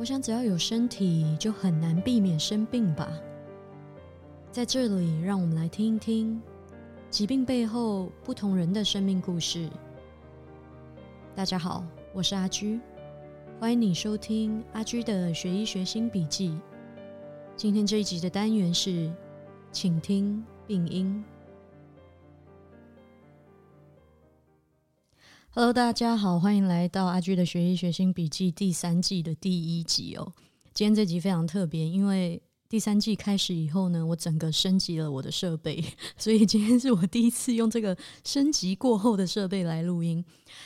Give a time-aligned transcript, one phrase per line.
[0.00, 3.12] 我想，只要有身体，就很难避免生病吧。
[4.50, 6.40] 在这里，让我们来听一听
[7.10, 9.68] 疾病背后不同人的生命故事。
[11.34, 11.84] 大家好，
[12.14, 12.80] 我是阿居，
[13.58, 16.58] 欢迎你收听阿居的学医学新笔记。
[17.54, 19.12] 今天这一集的单元是，
[19.70, 21.22] 请听病因。
[25.52, 30.32] Hello，大家好，欢迎来到阿居的学医学新笔记第三季的第一集哦。
[30.72, 35.84] 今天这集非常特别，因为第三季开始以后呢，我整个升级了我的设备，
[36.16, 40.24] 所以今天是我第一次用这个升级过后的设备来录音。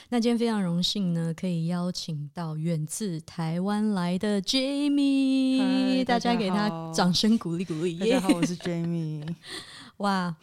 [0.09, 7.97] 那今天非常荣幸呢，可以邀请到远自台湾来的 Jamie，大家给他掌声鼓励鼓励。
[7.97, 9.27] 大家好，我是 Jamie。
[9.97, 10.35] 哇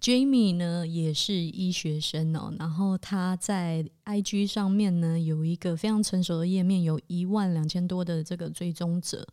[0.00, 9.26] ！Jamie 呢也是医学生哦，然后他在 IG 上面呢有一个非常成熟的页面，有一万两千多的这个追踪者。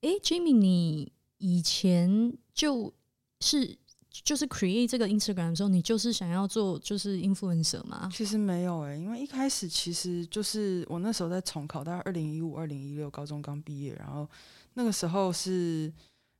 [0.00, 2.92] 诶 j a m i e 你以前就
[3.40, 3.76] 是
[4.10, 8.08] 就是 create 这个 Instagram 的时候，你就是想要做就是 influencer 吗？
[8.10, 14.26] 其实没有诶，因为一开始其实就是我那时候在重考，大概二零一五、二零一六高中刚毕业，然后
[14.72, 15.92] 那个时候是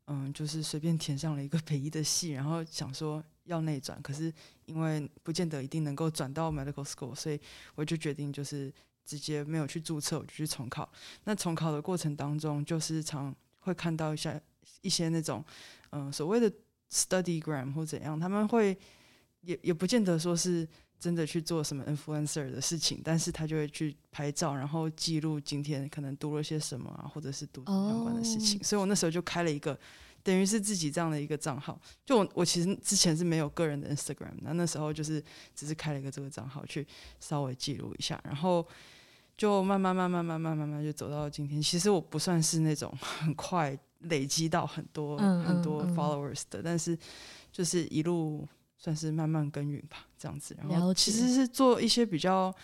[0.07, 3.23] 嗯，就是随便填上了一个北医的系，然后想说。
[3.51, 4.33] 要内转，可是
[4.67, 7.39] 因为不见得一定能够转到 medical school，所以
[7.75, 8.73] 我就决定就是
[9.05, 10.89] 直接没有去注册，我就去重考。
[11.25, 14.41] 那重考的过程当中，就是常会看到一下
[14.83, 15.45] 一些那种
[15.91, 16.51] 嗯所谓的
[16.93, 18.79] studygram 或怎样，他们会
[19.41, 20.67] 也也不见得说是
[20.99, 28.63] 真的去做什么 influencer 的事情，但是他就会去拍照，然后记录今天可能读了些什么啊，或者是读相关的事情。
[28.63, 29.77] 所以我那时候就开了一个。
[30.23, 35.23] 等于是自己这样的一个账号，就我我其实之前是没有个人的 Instagram，那那时候就是
[35.55, 36.87] 只是开了一个这个账号去
[37.19, 38.67] 稍微记录一下，然后
[39.37, 41.63] 就慢慢慢慢慢慢慢慢就走到今天。
[41.63, 46.99] 其实我不算是那种 很快累积到很多很多 followers 的，但是
[47.51, 48.47] 就是一路
[48.77, 50.57] 算是慢慢耕耘吧，这样子。
[50.69, 52.55] 然后其实是做一些比较。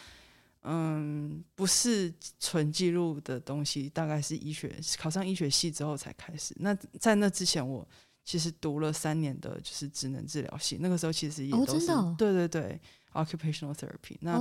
[0.69, 6.53] 嗯，不是纯记录的东西，大概是医学考上医学系之后才开始。
[6.59, 7.87] 那在那之前，我
[8.25, 11.87] 其实读了三年的就是职能治疗系，那个时候其实也都是
[12.19, 12.81] 对对对
[13.13, 14.17] ，occupational therapy。
[14.23, 14.39] 那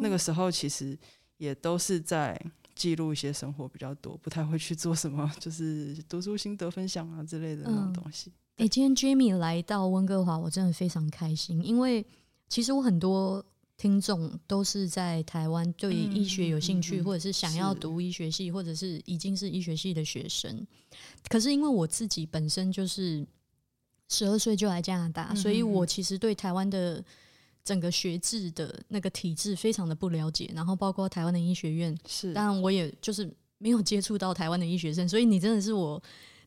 [0.00, 0.96] 那个时候其实
[1.38, 2.40] 也都是在
[2.76, 8.32] 记录一些生活比较多，不太会去做什么就是读书心得分享啊之类的那种东西。
[8.58, 12.06] 哎，今天 Jamie 来到温哥华，我真的非常开心，因为
[12.48, 13.44] 其实我很多。
[13.76, 20.64] 听众都是在台湾对医学有兴趣，或者是想要读医学系，或者是已经是医学系的学生。
[21.28, 23.26] 可是因为我自己本身就是
[24.08, 27.04] 十二岁就来加拿大，所以我其实对台湾的
[27.64, 30.48] 整个学制的那个体制非常的不了解。
[30.54, 36.00] 然后包括台湾的医学院，是当然我也就是没有接触到台湾的医学生，所以你真的是我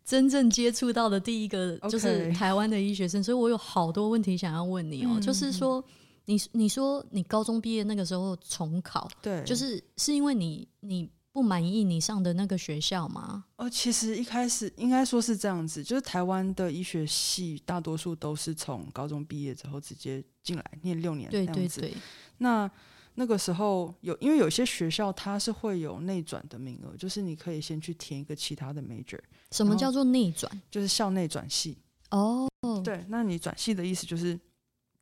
[0.06, 3.22] 真正接触到的第一个就是台湾的医学生。
[3.22, 5.84] 所以我有好多问题想要问你哦，就是说。
[6.28, 13.46] 你你说你高中毕业那个时候重考，对，就是是因为你你不满意你上的那个学校吗？
[13.56, 21.94] 哦，其实一开始应该说是这样子，就是台湾的医学系大多数都是从高中毕业之后直接进来念六年，对对对。
[22.40, 22.70] 那
[23.16, 29.20] 那个时候有，因为有些学校它是会有内转的名额，就是你可以先去填一个其他的 major。
[29.52, 30.52] 什么叫做内转？
[30.70, 31.78] 就是校内转系。
[32.12, 32.50] 哦，
[32.84, 34.38] 对，那你转系的意思就是。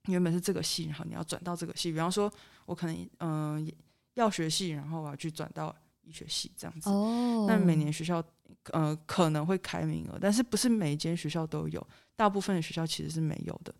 [0.08, 1.92] 原本是这个系，然后你要转到这个系。
[1.92, 2.32] 比方说，
[2.66, 3.72] 我可能嗯
[4.16, 6.90] 药学系，然后我要去转到医学系这样子。
[6.90, 7.46] 哦。
[7.48, 8.24] 那每年学校
[8.72, 13.74] 呃可能会开名额，但是不是每一间学校都有，大部分的学校其实是没有的。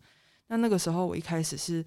[0.48, 1.84] 那那个时候我一开始是，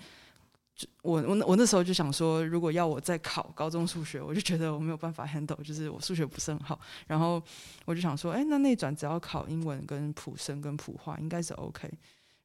[1.02, 6.80] 我我我那时候就想说，如果要我再考高中数学，我就觉得我没有办法 handle，就是我数学不是很好。
[7.08, 7.42] 然后
[7.86, 11.90] 我就想说，哎，那内转只要考英文跟普生跟普化，应该是 OK。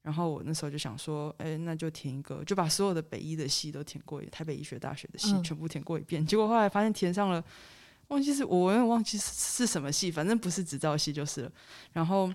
[0.05, 6.25] 然后我那时候就想说，哎，那就填一个，就把所有的北医的系都填过，台北医学大学的系全部填过一遍。
[6.25, 7.45] 结果后来发现填上了，
[8.09, 11.53] 忘记是我有点忘记是什么系，反正不是执照系就是了。
[11.93, 12.33] 然后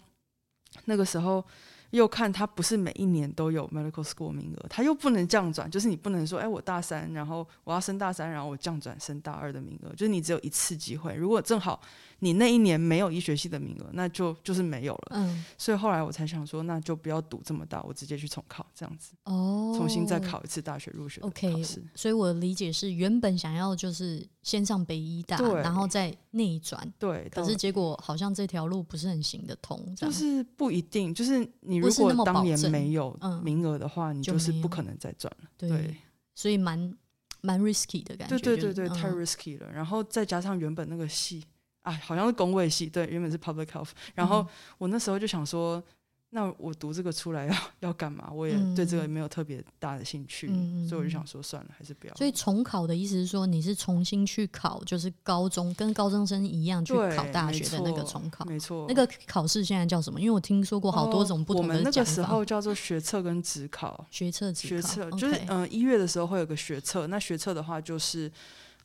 [0.83, 1.41] 那个时候。
[1.91, 11.15] 又看他不是每一年都有 medical school 名额，他又不能降转，就是你不能说，哎，我大三，然后我要升大三，然后我降转升大二的名额，就是你只有一次机会。
[11.15, 11.81] 如果正好
[12.19, 15.11] 你那一年没有医学系的名额，那就就是没有了。
[15.11, 19.13] 嗯，所以后来我才想说，那就不要赌这么大，我直接去重考这样子。
[19.23, 21.63] 哦，重新再考一次大学入学 OK，
[21.95, 26.87] 所以我的理解是，原本想要就是先上北医大，然后再内转。
[26.99, 31.78] 对，可是结果好像这条路不是很行得通，就是不一定，就是你。
[31.79, 35.49] 如果当年没有名额的话，你就是不可能再赚了。
[35.57, 35.95] 对，
[36.35, 36.97] 所以蛮
[37.41, 38.37] 蛮 risky 的感觉。
[38.37, 39.71] 对对对对，太 risky 了。
[39.71, 41.43] 然后再加上原本那个系
[41.81, 43.91] 啊，好像是工位系，对，原本是 public health。
[44.15, 44.45] 然后
[44.77, 45.83] 我那时候就想说。
[46.31, 48.29] 那我读这个出来 要要干嘛？
[48.31, 50.47] 我也对这个没有特别大的兴趣，
[50.87, 52.13] 所以我就想说算了，还是不要。
[52.15, 58.85] 所以重考的意思是说，你是重新去考，就是高中跟高中生一样去考大学的那个重考，没错。
[58.87, 60.21] 那个考试现在叫什么？
[60.21, 68.31] 因为我听说过好多种不同的我们那个时候叫做学测跟职考，学测、学测就是嗯，一月的时候会有个学测，那学测的话就是。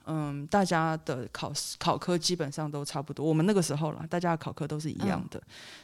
[0.07, 3.25] 嗯，大家的考考科基本上都差不多。
[3.25, 5.43] 我们那个时候了，大家的考科都是一样的。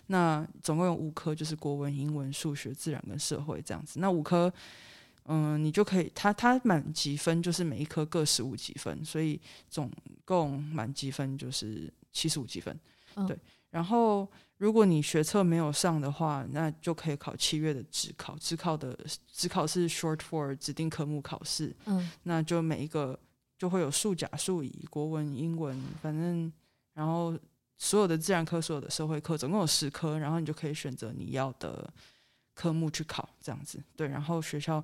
[0.08, 3.98] 那总共有五科，就是国文、英文、数学、自然跟社会这样子。
[3.98, 4.52] 那五科，
[5.24, 9.40] 嗯，你就可以，它它满积分就是每一科各十五积分，所以
[9.70, 9.90] 总
[10.26, 12.78] 共满积分就是七十五积分。
[13.26, 13.38] 对。
[13.70, 14.28] 然后，
[14.58, 18.36] 如果你学测没有上的话，那就可以考七月的职考。
[18.36, 18.98] 职考的
[19.32, 21.74] 职考是 short for 指定科目考试。
[21.86, 22.10] 嗯。
[22.24, 23.18] 那就每一个。
[23.60, 26.50] 就会有数甲、数乙、国文、英文，反正
[26.94, 27.38] 然后
[27.76, 31.92] 所有的自然科、所有的社会课，总共有十科，然后你就可以选择你要的
[32.54, 33.78] 科目去考，这样子。
[33.94, 34.82] 对，然后学校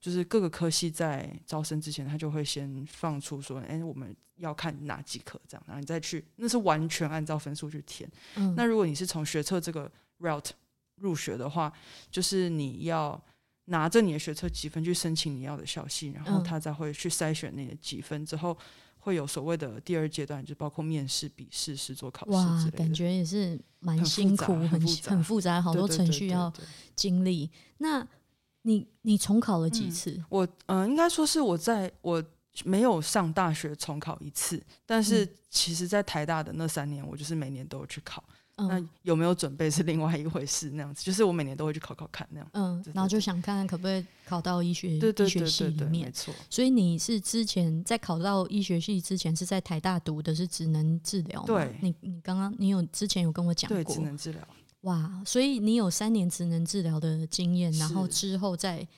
[0.00, 8.08] 就是各个科系在招生之前，他就会先放出说，哎，我们要看哪几科，这样，然后你再去，那是完全按照分数去填。
[8.36, 8.54] 嗯。
[8.54, 10.50] 那如果你是从学测这个 route
[11.00, 11.72] 入学的话，
[12.08, 13.20] 就是你要。
[13.66, 18.56] 拿着你的学测积分去申请你要的校系，然后他才会去筛选你的积分，之后
[18.98, 22.78] 会有所谓的第二阶段，就包括面试、笔试、试做考试之类的。
[22.78, 26.52] 感觉也是蛮辛苦、很很复杂，好多程序要
[26.94, 27.50] 经历。
[27.78, 28.06] 那
[28.62, 30.20] 你你重考了几次？
[30.28, 32.22] 我嗯，应该说是我在我
[32.64, 38.22] 没有上大学重考一次，但是其实在台大的那三年，我就是每年都有去考。
[38.58, 42.50] 那有没有准备是另外一回事，那样子就是我每年都会去考考看那样。
[42.54, 46.06] 嗯，然后就想看看可不可以考到医学医学系里面。
[46.06, 46.32] 没错。
[46.48, 51.42] 所以你是之前在考到医学系之前是在台大读的是职能治疗？
[51.42, 51.76] 对。
[51.82, 54.40] 你你刚刚你有之前有跟我讲过职能治疗。
[54.80, 58.88] 哇，所以你有三年职能治疗的经验，然后之后再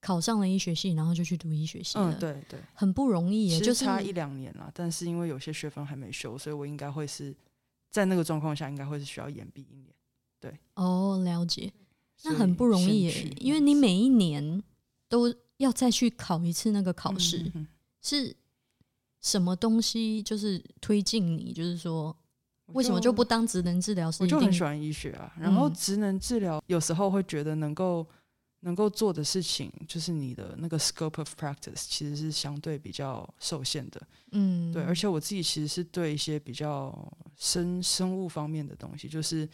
[0.00, 2.12] 考上了医学系，然后就去读医学系了。
[2.12, 2.58] 嗯，对对。
[2.74, 4.68] 很不容易，就差一两年了。
[4.74, 7.32] 但是因为有些学分还没修，所以我应该会是。
[7.90, 9.94] 在那个状况下，应该会是需要延毕一年。
[10.40, 11.72] 对，哦，了解，
[12.24, 14.62] 那很不容易耶，因为你每一年
[15.08, 17.52] 都要再去考一次那个考试，
[18.00, 18.36] 是
[19.20, 20.22] 什么东西？
[20.22, 22.16] 就是推进你，就是说，
[22.66, 24.22] 为什么就不当职能治疗师？
[24.22, 28.06] 我就很喜欢医学啊，然后职能治疗有时候会觉得能够。
[28.60, 34.00] 能够做的事情，就是你的那个 scope of practice 其实是相对比较受限的，
[34.32, 34.82] 嗯，对。
[34.82, 36.92] 而且我自己其实是对一些比较
[37.36, 39.48] 生生物方面的东西，就是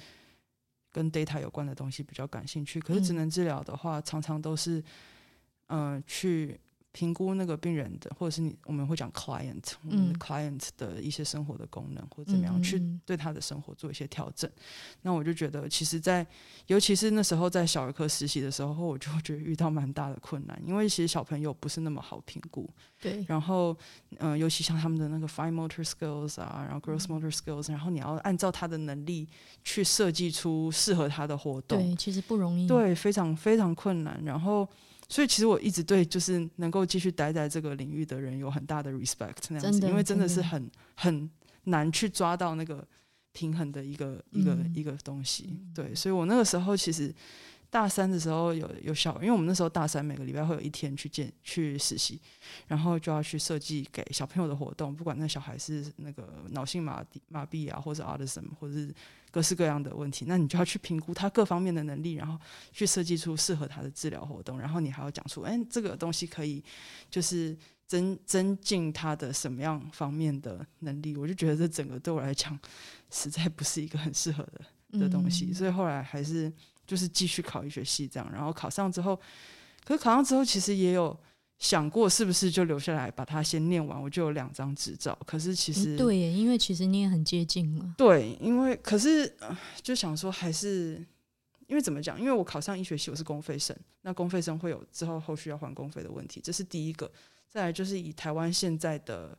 [0.91, 2.81] 跟 data 有关的东西比较感兴趣。
[2.81, 4.83] 可是职能治疗的话，常常都是，
[5.67, 6.61] 嗯，去。
[6.95, 14.49] 评估那个病人的，或者是你我们会讲 client，我们的 client 的一些生活的功能，或者怎么样去对他的生活做一些调整。
[15.03, 16.25] 那我就觉得，其实，在
[16.69, 22.71] 尤其是那时候在小儿科实习的时候，我就觉得遇到蛮大的困难，因为其实小朋友不是那么好评估。
[23.01, 23.25] 对。
[23.27, 23.77] 然后，
[24.19, 29.29] 嗯，尤其像他们的那个 fine motor skills 啊，然后 gross motor skills，然后你要按照他的能力
[29.65, 31.77] 去设计出适合他的活动。
[31.77, 32.69] 对，其实不容易。
[32.69, 34.23] 对，非常非常困难。
[34.25, 34.69] 然后。
[35.09, 41.31] 所以其实我一直对就是能够继续待在这个领域的人有很大的 respect 那样子，因为真的是很很
[41.65, 42.87] 难去抓到那个
[43.33, 45.61] 平衡的一个一个一个东西。
[45.75, 47.15] 对，所以我那个时候其实
[47.75, 52.21] 大三的时候有有小，因为我们那时候大三每个礼拜会有一天去见去实习，
[52.69, 58.95] 然后就要去设计给小朋友的活动，不管那小孩是那个脑性麻痹麻痹啊，或者 autism，或者是。
[59.35, 62.39] 各式各样的问题，那你就要去评估他各方面的能力，然后
[62.71, 66.63] 去设计出适合他的治疗活动，然后你还要讲出，哎，这个东西可以
[67.11, 71.17] 就是增增进他的什么样方面的能力？
[71.17, 72.57] 我就觉得这整个对我来讲，
[73.11, 76.53] 实在不是一个很适合的的东西，所以后来还是
[76.87, 79.15] 就是继续考医学系这样，然后考上之后，
[79.85, 81.17] 可是考上之后其实也有。
[81.57, 85.17] 想过是不是就留下来把它先念完，我就有两张执照。
[85.25, 87.95] 可是其实对耶，因为其实你也很接近了。
[87.97, 89.33] 对，因为可是
[89.81, 90.97] 就想说还是
[91.69, 92.21] 因为怎么讲？
[92.21, 97.11] 因为我考上医学系，我是公费生，那公费生会有之后后续要还公费的问题，这是第一个。
[97.49, 99.39] 再来就是以台湾现在的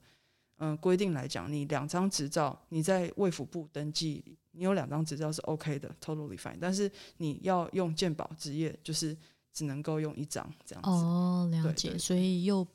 [0.57, 6.57] 嗯规定来讲，你两张执照你在卫福部登记，你有两张执照是 OK 的，totally fine。
[6.59, 9.17] 但是你要用健保职业就是。
[9.57, 12.67] 只能够用一张这样子哦，了解，所以又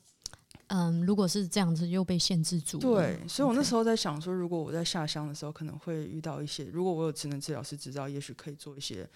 [0.65, 2.79] 嗯，如果是这样子又被限制住。
[2.79, 9.07] 对，所以我那时候在想说，如果我在下乡的时候，可能会遇到一些，如果我有职能治疗师执照，也许可以做一些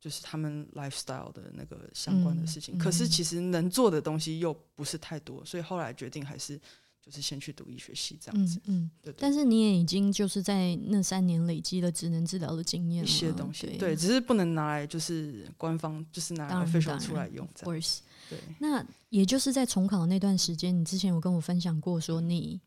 [0.00, 2.76] 就是他们 lifestyle 的那个相关的事情。
[2.76, 6.60] 可是其实能做的东西又不是太多，所以后来决定还是。
[7.08, 8.60] 就是先去读医学系这样子。
[8.66, 9.16] 嗯，对对。
[9.18, 13.78] 但是你也已经就是在那三年累积了职能治疗的经验一，些东西，对。
[13.78, 17.82] 对，只是不能拿来就是官方，就是拿来当然 official 出来用这样。
[18.28, 22.60] 对，那也就是在重考那段时间，你之前有跟我分享过，说你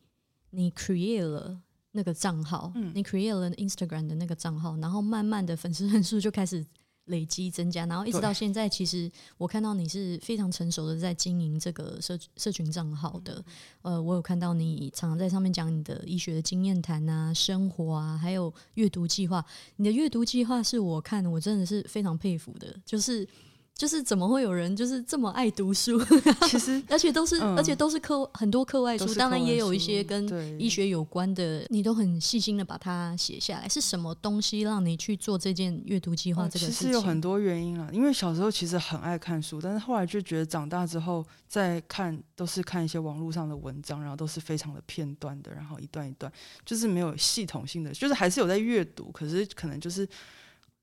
[0.49, 2.91] 你 create 了那个账号，嗯。
[2.95, 6.65] 你 create 了 Instagram 的那个账号，然后慢慢的粉丝人数就开始
[7.05, 13.43] 累积增加，然后一直到现在，其实我看到你是非常成熟的在经营这个社社群账号的。
[13.81, 19.43] 呃，我有看到你常常在上面讲你的医学的经验谈啊、生活啊，还有阅读计划。
[19.77, 23.27] 你的阅读计划是我看我真的是非常佩服的，就是。
[23.75, 25.99] 就是怎么会有人就是这么爱读书，
[26.47, 30.27] 其实 而且都是、嗯而且都是课很多课外书，当然也有一些跟
[30.59, 33.67] 医学有关的，你都很细心的把它写下来。
[33.67, 36.77] 是什么东西让你去做这件阅读计划哦这个事情？
[36.77, 46.31] 其实有很多原因啦，因为小时候其实很爱看书，但是后来就觉得长大之后再看都是看一些网络上的文章，然后都是非常的片段的，然后一段一段，
[46.63, 50.07] 就是没有系统性的，就是还是有在阅读，可是可能就是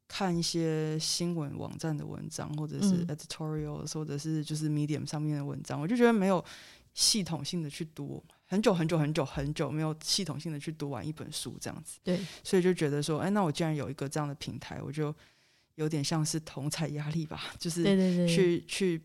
[0.09, 6.45] 看一些新闻网站的文章，或者是嗯 editorials，、或者是就是 Medium 上面的文章，我就觉得没有
[6.95, 8.25] 系统性的去读。
[8.50, 15.15] 很久很久很久很久没有系统性的去读完一本书这样子，对，所以就觉得说，哎，那我既然有一个这样的平台，我就
[15.75, 19.03] 有点像是同才压力吧，就是对对对，去去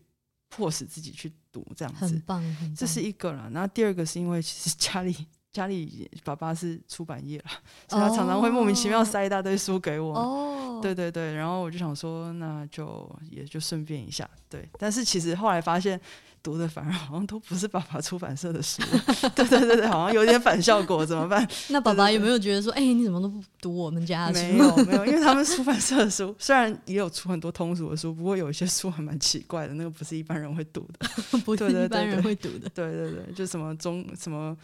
[0.48, 2.74] 迫使自己去读这样子，很棒，很棒。
[2.74, 3.50] 这是一个啦。
[3.52, 5.14] 然后第二个是因为其实家里
[5.54, 7.52] 家里爸爸是出版业啦，
[7.88, 10.12] 所以他常常会莫名其妙塞一大堆书给我。
[10.12, 14.68] 哦，对对对，然后我就想说，那就也就顺便一下，对。
[14.78, 15.98] 但是其实后来发现，
[16.42, 18.82] 读的反而好像都不是爸爸出版社的书，
[19.36, 21.48] 对对对对，好像有点反效果，怎么办？
[21.70, 24.52] 那爸爸有没有觉得说，哎、你怎么都不读我们家的书？
[24.52, 31.08] 没有没有，因为他们出版社的书虽然也有出很多通俗的书，不过有一些书还蛮奇怪的，那个不是一般人会读的。
[31.44, 32.68] 不是对对一般人对会读的。
[32.74, 34.56] 对对对，就什么中什么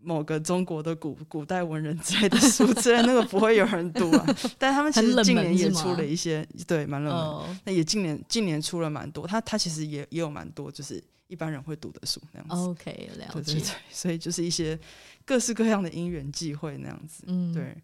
[0.00, 4.26] 某个中国的古古代文人之类的书之类，那个不会有人读啊。
[4.58, 12.54] 但他们其实近年也出了一些，对，蛮冷门那也近年近年出了蛮多，他他其实也也有蛮多就是一般人会读的书那样子。
[12.70, 13.54] ，OK，了解。
[13.54, 14.78] 对对对， 所以就是一些
[15.24, 17.24] 各式各样的因缘际会那样子。
[17.26, 17.76] 嗯，对，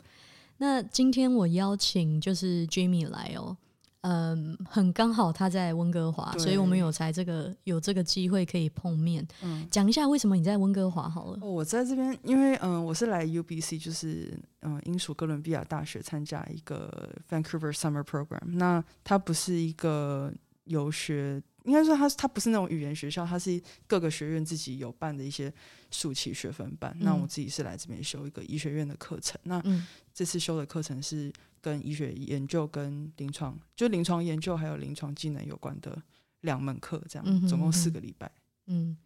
[0.59, 3.57] 那今天我邀请就是 Jimmy 来哦，
[4.03, 9.67] 嗯，很刚好他在温哥华，所以我们有才这个有这个机会可以碰面，嗯。
[9.71, 11.39] 讲一下为什么你在温哥华好了。
[11.41, 18.41] 哦，我在这边，因为嗯，我是来 UBC，就是嗯，英属哥伦比亚大学参加一个 Vancouver Summer Program。
[18.45, 20.33] 那它不是一个
[20.65, 25.53] 游学，应该说它它不是那种语言学校，它是各个学院自己有办的一些
[25.91, 26.95] 暑期学分班。
[27.01, 29.39] 那我嗯自己是来这边修一个医学院的课程。
[29.45, 35.97] 那嗯这次修的课程是跟医学研究、跟临床，就临床研究还有临床技能有关的
[36.41, 38.31] 两门课，这样、嗯总共四个礼拜。
[38.67, 38.97] 嗯，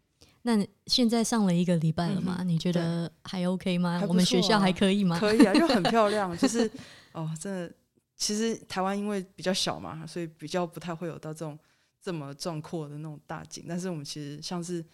[0.42, 2.42] 那你现在上了一个礼拜了嘛？
[2.42, 4.02] 你觉得还 OK 吗？
[4.08, 5.18] 我们学校还可以吗？
[5.20, 6.70] 可以啊，就很 漂亮，就是
[7.12, 7.74] 哦，真的，
[8.16, 11.58] 其实台湾因为比较小嘛，所以比较不太会有到这种
[12.06, 13.64] 这么壮阔的那种大景。
[13.68, 14.84] 但是我们其实像是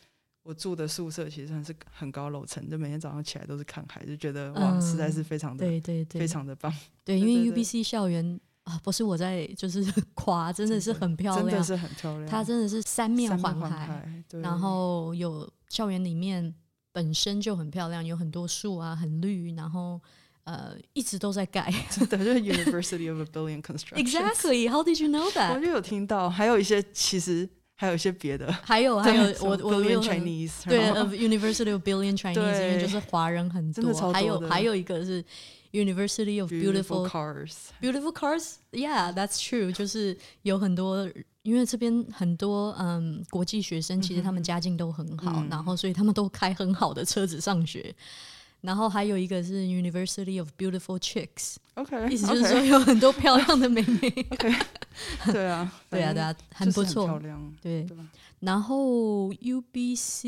[0.43, 6.73] 我住的宿舍，其实算是很高楼层，就每天早上起来都是看海，就觉得哇，实在是非常的对对对，非常的棒，
[7.05, 12.27] 对，因为对对 UBC 校园啊，不是我在就是 夸，真的是很漂亮真的，是很漂亮。
[12.27, 16.55] 它真的是三面三环环海，对，然后有校园里面
[16.93, 20.01] 本身就很漂亮，有很多树啊，很绿，然后
[20.45, 21.73] 呃一直都在盖。
[21.91, 23.97] 真的就是 University of a Billion Construction。
[23.97, 25.55] exactly, how did you know that？
[25.55, 35.25] 我就有听到，还有一些其实还有一些别的，还有还有我我有 Chinese，对，of University of Billion Chinese，因为就是华人很多，还有还有一个是
[35.73, 39.73] University of beautiful Beautiful cars，Beautiful cars, yeah, that's true。
[39.73, 41.09] 就是有很多，
[41.43, 47.95] 因为这边很多嗯国际学生，其实他们家境都很好，嗯然后所以他们都开很好的车子上学。
[48.63, 54.27] 然后还有一个是 University of Beautiful Chicks，OK，意思就是说有很多漂亮的妹妹。
[55.33, 57.19] 对啊，对啊，对啊，很不错漂错。
[57.21, 57.97] 亮，对，对？
[58.41, 60.27] 然后 UBC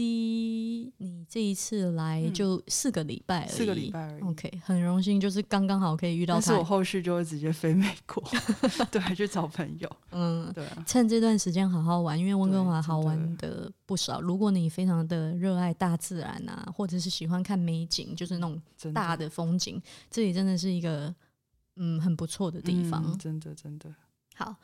[0.98, 6.64] 你这一次来嗯就四个礼拜而已，四个礼拜而已 OK，很荣幸，就是刚刚好可以遇到他但是我。
[6.64, 8.22] 后续就会直接飞美国，
[8.90, 14.20] 对，去找朋友，嗯，对啊，趁这段时间好好玩，因为温哥华好玩的不少。
[14.20, 21.12] 如果你非常的热爱大自然啊，或者是喜欢看美景，就是那种真大的风景，这里真的是一个
[21.76, 23.02] 嗯很不错的地方。
[23.06, 23.92] 嗯真的真的，
[24.34, 24.56] 好，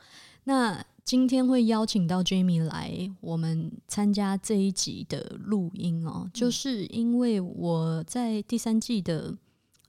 [0.43, 9.35] 那今天会邀请到 Jamie 来我们参加这一集的录音哦，嗯就是因为我在第三季的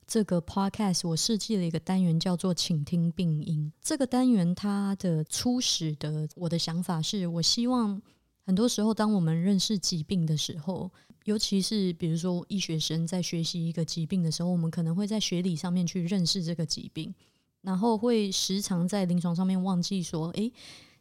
[0.07, 3.73] 这个 podcast 我设计了一个单元叫做“倾听病因”。
[3.83, 8.01] 这个单元它的初始的我的想法是我希望
[8.47, 10.91] 很多时候，当我们认识疾病的时候，
[11.25, 17.15] 尤其是比如说医学生在学习一个疾病的时候，我们可能会在学理上面去认识这个疾病，
[17.62, 20.52] 然后会时常在临床上面忘记说，诶，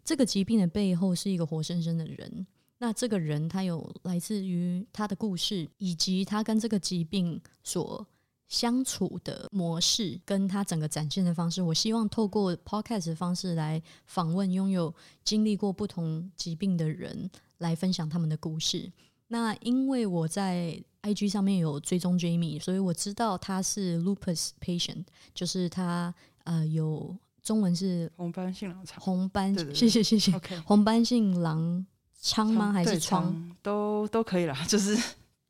[0.03, 2.47] 这个疾病的背后是一个活生生的人。
[2.77, 8.07] 那这个人他有来自于他的故事，以及他跟这个疾病所
[8.47, 11.61] 相处的模式，跟他整个展现的方式。
[11.61, 18.91] 我希望透过 podcast 的方式来访问拥有经历过不同疾病的人，来分享他们的故事。
[19.27, 26.13] 那因为我在 IG 上面有追踪 Jamie，所以我知道他是 lupus patient，就是他
[26.43, 31.85] 呃有中文是红斑性狼疮，红斑，对对对谢谢谢谢，OK，红斑性狼
[32.21, 32.71] 疮吗？
[32.71, 33.23] 还是对疮？
[33.23, 34.97] 疮都都可以啦， 就是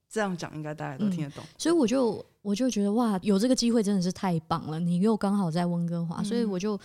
[0.09, 1.43] 这样讲，应该大家都听得懂。
[1.57, 4.79] 所以我就我就觉得哇，有这个机会真的是太棒了！
[4.79, 6.79] 你又刚好在温哥华，所以嗯我就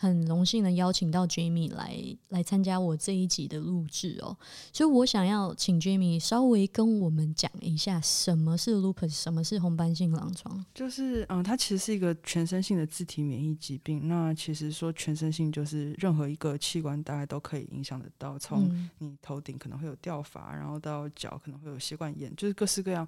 [0.00, 4.36] 很荣幸的邀请到 Jamie 来来参加我这一集的录制哦。
[4.72, 10.64] 所以我想要请 Jamie 稍微跟我们讲一下什么是 lupus，什么是红斑性狼疮。
[10.72, 14.06] 就是嗯，它其实是一个全身性的自体免疫疾病。
[14.06, 23.06] 那其实说全身性，就是任何一个器官大概都可以影响得到，从嗯你头顶可能会有掉发，然后到脚可能会有血管炎，就是各式各样。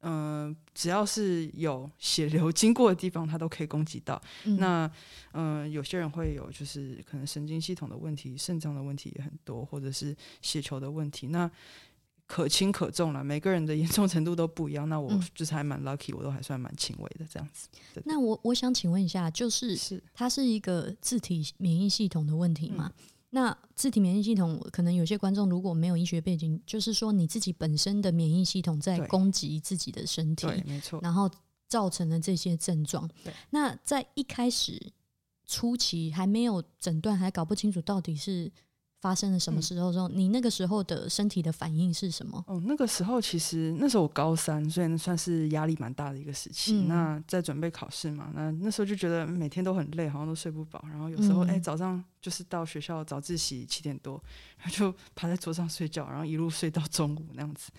[0.00, 4.20] 嗯、只要是有血流经过的地方，它都可以攻击到。
[4.44, 4.90] 嗯那
[5.32, 11.28] 嗯、呃有些人会有就是可能神经系统的问题、肾脏的问题也很多，或者是血球的问题。
[11.28, 11.50] 那
[12.26, 14.88] 可轻可重了，每个人的 严重程度都不一样。
[14.88, 17.68] 那我嗯就是还蛮 lucky，我都还算蛮轻微的这样子。
[18.04, 22.92] 那我我想请问一下，就是是它是一个自体免疫系统的问题吗？
[22.98, 30.98] 嗯那自体免疫系统，可能有些观众如果没有医学背景，就是说你自己本身的免疫系统在攻击自己的身体，对，没错。
[31.02, 31.30] 然后
[31.68, 33.32] 造成了这些症状对。
[33.50, 34.92] 那在一开始
[35.44, 38.50] 初期还没有诊断，还搞不清楚到底是
[39.00, 42.42] 发生了什么嗯时候的时候，你那个时候的身体的反应是什么？
[42.46, 46.74] 哦，那个时候其实那时候我高三，所以那算是压力蛮大的一个时期。
[46.80, 50.84] 嗯那在准备考试嘛，那那时候就觉得每天都很累，好像都睡不饱。
[50.88, 54.20] 然后有时候嗯哎、早上就是到学校早自习七点多，
[54.58, 57.70] 然后就 趴在桌上睡觉，然后一路睡到中午那样子。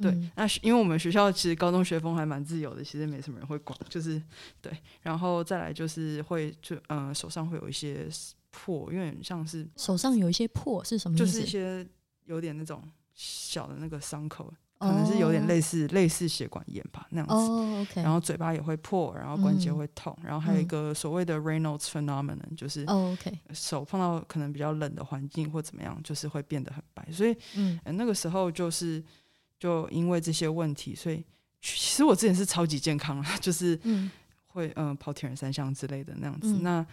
[0.00, 4.22] 对，嗯那因为我们学校其实高中学风还蛮自由的，其实没什么人会管，就是
[4.60, 4.72] 对。
[5.02, 8.06] 然后再来就是会就呃手上会有一些
[8.50, 11.16] 破，有点像是手上有一些破是什么？
[11.16, 11.86] 就是一些
[12.24, 12.82] 有点那种
[13.14, 17.34] 小的那个伤口，可能是有点似类似、类似血管炎吧那样子。
[17.34, 27.06] 哦，OK，然后嘴巴也会破，然后关节嗯会痛，然后还有一个所谓的 Reynolds phenomenon，就是哦，OK，手碰到可能比较冷的环境或怎么样，就是会变得很白。
[27.10, 29.02] 所以、嗯呃那个时候就是
[29.58, 31.24] 就因为这些问题，所以
[31.60, 34.08] 其实我之前是超级健康啊， 就是嗯
[34.46, 36.52] 会嗯、呃跑铁人三项之类的那样子。
[36.52, 36.86] 嗯那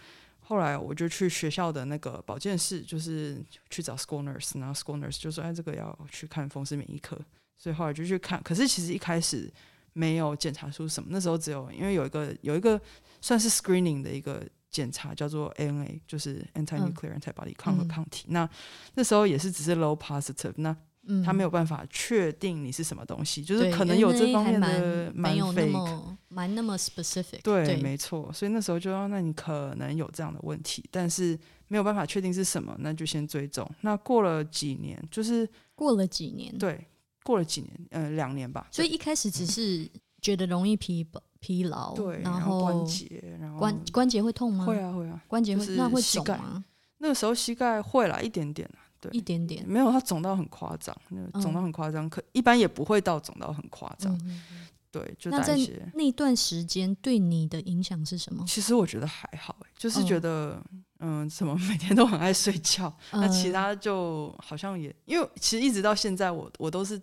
[0.48, 7.18] 后来我就去学校的那个保健室，就是去找 school nurse，然后 school nurse 就说：“哎，这个要去看风湿免疫科。”
[7.58, 8.40] 所以后来就去看。
[8.44, 9.52] 可是其实一开始
[9.92, 12.80] 没有检查出什么，那时候只有因为有一个有一个
[13.20, 18.26] 算是 screening 的一个检查，叫做 ANA，就是 anti-nuclear antibody 抗核嗯抗体。
[18.28, 18.48] 那
[18.94, 25.70] 那时候也是只是 low positive，那嗯，他没有办法确定你是什么东西，就是可能有这方面的蛮没有那 fake。
[25.70, 31.38] 么蛮那么 specific，对，没错，所以那时候就说，那你可能有这样的问题，但是
[31.68, 33.66] 没有办法确定是什么，那就先追踪。
[33.80, 36.86] 那过了几年，就是过了几年，对，
[37.24, 38.68] 过了几年，呃，两年吧。
[38.70, 39.88] 所以一开始只是
[40.20, 44.64] 觉得容易疲惫疲劳，对，然后关节，然后关关节会痛吗？
[44.64, 46.64] 会，啊会啊，关节会、就是那会肿吗？
[46.98, 54.42] 那个时候膝盖会了，一点点啊，对，一点点，没有它肿到很夸张，那个肿到很夸张，可一般也不会到肿到很夸张，嗯，
[54.90, 55.86] 对，就那些。
[55.94, 58.44] 那段时间对你的影响是什么？
[58.46, 60.04] 其实我觉得还好、欸，就是哦。
[60.04, 60.62] 觉得，
[61.00, 67.00] 嗯，怎么每天都很爱睡觉，那其呃他就好像也，因为其实一直到现在我，我都是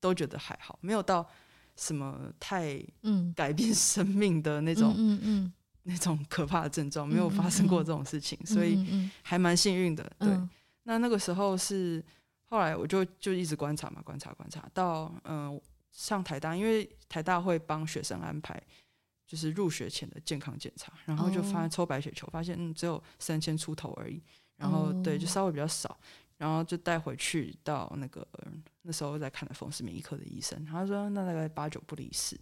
[0.00, 1.26] 都觉得还好，没有到
[1.76, 3.32] 什么太嗯。
[3.36, 5.52] 改变 生命的那那种、嗯嗯
[5.82, 7.84] 那种可怕的症状，没有嗯发生过嗯。
[7.84, 10.04] 这种事情，嗯，所以还蛮幸运的。
[10.18, 10.48] 对，嗯
[10.84, 12.04] 那那个时候是
[12.44, 14.68] 后来我就就一直观察嘛，观察观察。
[14.74, 18.62] 到嗯、上台大，因为台大会帮学生安排。
[19.30, 21.62] 就是入学前的健康检查，然后就发哦。
[21.62, 24.20] 现抽白血球，发现嗯只有三千出头而已，
[24.56, 25.30] 然后对就哦。
[25.30, 25.96] 稍微比较少，
[26.36, 28.26] 然后就带回去到那个
[28.82, 32.36] 那时候在看的风湿免疫科的医生，他说那大概八九不离十，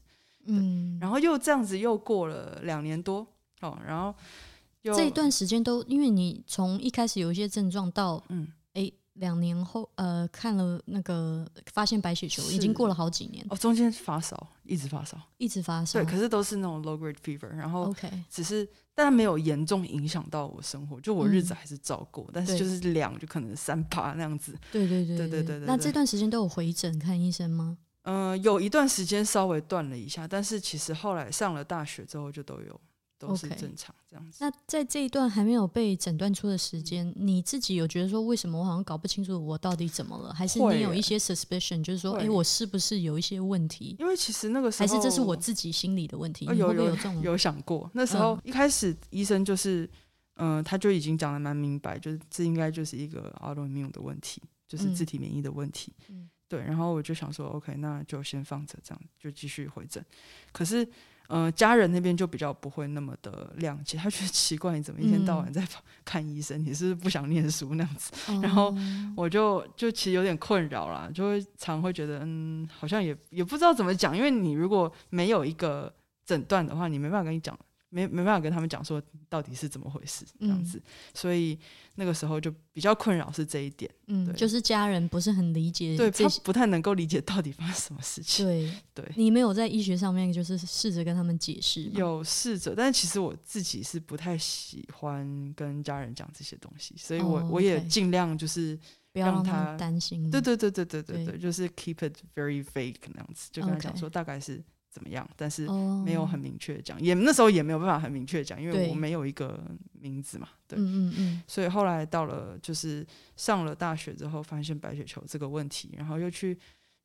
[0.47, 3.19] 嗯，然后又这样子又过了两年多
[3.61, 25.67] 哦，然后又这一段时间都，因为你从一开始有一些症状到，嗯，哎，两年后，呃，看了那个发现白血球已经过了好几年哦，中间发烧一直发烧，一直发烧，对，可是都是那种 low grade fever，然后 OK，只是但没有严重影响到我生活，就我日子还是照过，但是就是凉就可能三八那样子，对对对对对对。
[25.67, 27.79] 那这段时间都有回诊看医生吗？
[28.03, 32.81] 嗯，有一段时间稍微断了一下，但是其实后来上了大学之后就都有。
[33.19, 34.39] 都是正常这样子。
[34.41, 40.33] 那在这一段还没有被诊断出的时间，你自己有觉得说，为什么我好像搞不清楚我到底怎么了？
[40.33, 43.97] 还是你有一些 suspicion，就是说，会哎，我是不是有一些问题？
[43.99, 46.45] 因为其实那个时候还是这是我自己心理的问题？
[46.47, 46.97] 有有？
[47.23, 49.89] 有想过，那时候嗯一开始医生就是，
[50.37, 55.93] 嗯、他就已经讲的蛮明白，就是这应该就是一个 autoimmune 的问题，就是嗯自体免疫的问题。
[56.09, 60.03] 嗯对，然后我就想说，OK，那就先放着，这样就继续回诊。
[60.51, 60.89] 可是，
[61.29, 65.63] 呃，家人那边就比较不会那么的谅解，他觉得奇怪，你怎么一天到晚嗯在
[66.05, 66.59] 看医生？
[66.65, 68.13] 你是不是不想念书那样子？
[68.41, 75.93] 然后哦我就就其实有点困扰啦，就会常会觉得，嗯，好像也也不知道怎么讲，因为你如果没有一个
[76.25, 77.57] 诊断的话，你没办法跟你讲，
[77.91, 80.81] 没没办法跟他们讲说到底是怎么回事这样子，
[81.15, 81.59] 所以
[81.95, 89.13] 那个时候就比较困扰是这一点，嗯，就是家人不是很理解，对他不太能够理解到底发生什么事情，对对。
[89.17, 91.85] 你没有在医学上面就是试着跟他们解释？
[91.95, 98.79] 有试着，但是其实我自己是不太喜欢跟家人讲这些东西，所以我我也尽量就是
[99.13, 104.63] 不要让他担心，对对对对对对对，就是 keep it very vague 那样子，就跟他讲说大概是。
[104.91, 109.59] 怎么样，但是哦，没有很明确地讲，也那时候也没有办法很明确地讲，因为我没有一个
[109.93, 111.43] 名字嘛，对，嗯嗯嗯。
[111.47, 116.55] 所以后来到了就是上了大学之后，发现白血球这个问题，然后又去，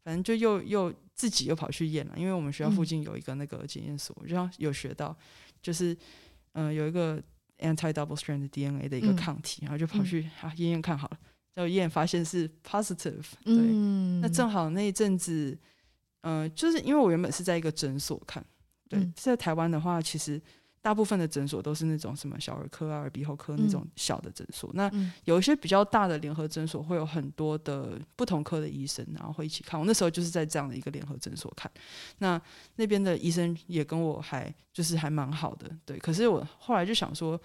[0.03, 2.85] 反正就又又自己又跑去验了，因为我们学校附嗯。
[2.85, 5.15] 近有一个那个检验所，就像有学到，
[5.61, 5.93] 就是
[6.53, 7.21] 嗯、呃有一个
[7.59, 9.15] anti double strand DNA 的一个嗯。
[9.15, 10.05] 抗体，然后就跑嗯。
[10.05, 11.17] 去啊验验看好了，
[11.53, 15.57] 结果验发现是 positive，对，嗯，那正好那一阵子，
[16.23, 18.43] 呃，就是因为我原本是在一个诊所看，
[18.89, 20.41] 对，嗯在台湾的话，其实
[20.81, 24.69] 大部分的诊所都是那种什么小儿科啊、耳鼻喉科那种小的诊所。
[24.73, 29.79] 那嗯有一些比较大的联合诊所，会有很多的不同科的医生，然后会一起看。
[29.79, 31.71] 我那时候就是在这样的一个联合诊所看，
[32.17, 32.41] 那
[32.75, 35.97] 那边的医生也跟我还就是还蛮好的，对。
[35.99, 37.39] 可是我后来就想说，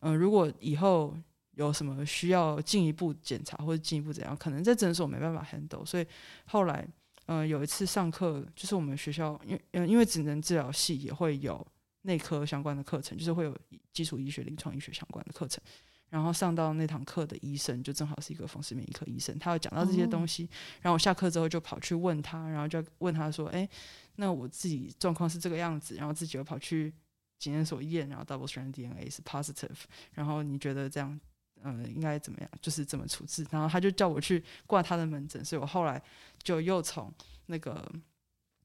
[0.00, 1.16] 嗯、如果以后
[1.54, 6.06] 有什么需要进一步检查或者进一步怎样，可能在诊所没办法 handle，所以
[6.44, 6.86] 后来，
[7.26, 11.64] 呃，有一次上课，就是我们学校，因为呃因为职能治疗系也会有
[12.02, 13.56] 内科相关的课程，就是会有
[13.92, 15.62] 基础医学、临床医学相关的课程。
[16.08, 20.48] 然后上到那堂课的医生就正好是一个风湿免疫科医生，他有讲到这些东西。
[20.80, 23.68] 然后我下课之后就跑去问他，然后就问他说：“哎，
[24.14, 26.94] 那我自己状况是这个样子，然后自己又跑去
[27.40, 29.76] 检验所验，然后 double strand DNA 是 positive，
[30.12, 31.20] 然后你觉得这样，
[31.62, 32.50] 呃，应该怎么样？
[32.60, 33.46] 就是怎么处置？
[33.50, 36.02] 然后他就叫我去挂他的门诊，所以我后来
[36.42, 37.12] 就又从
[37.46, 37.90] 那个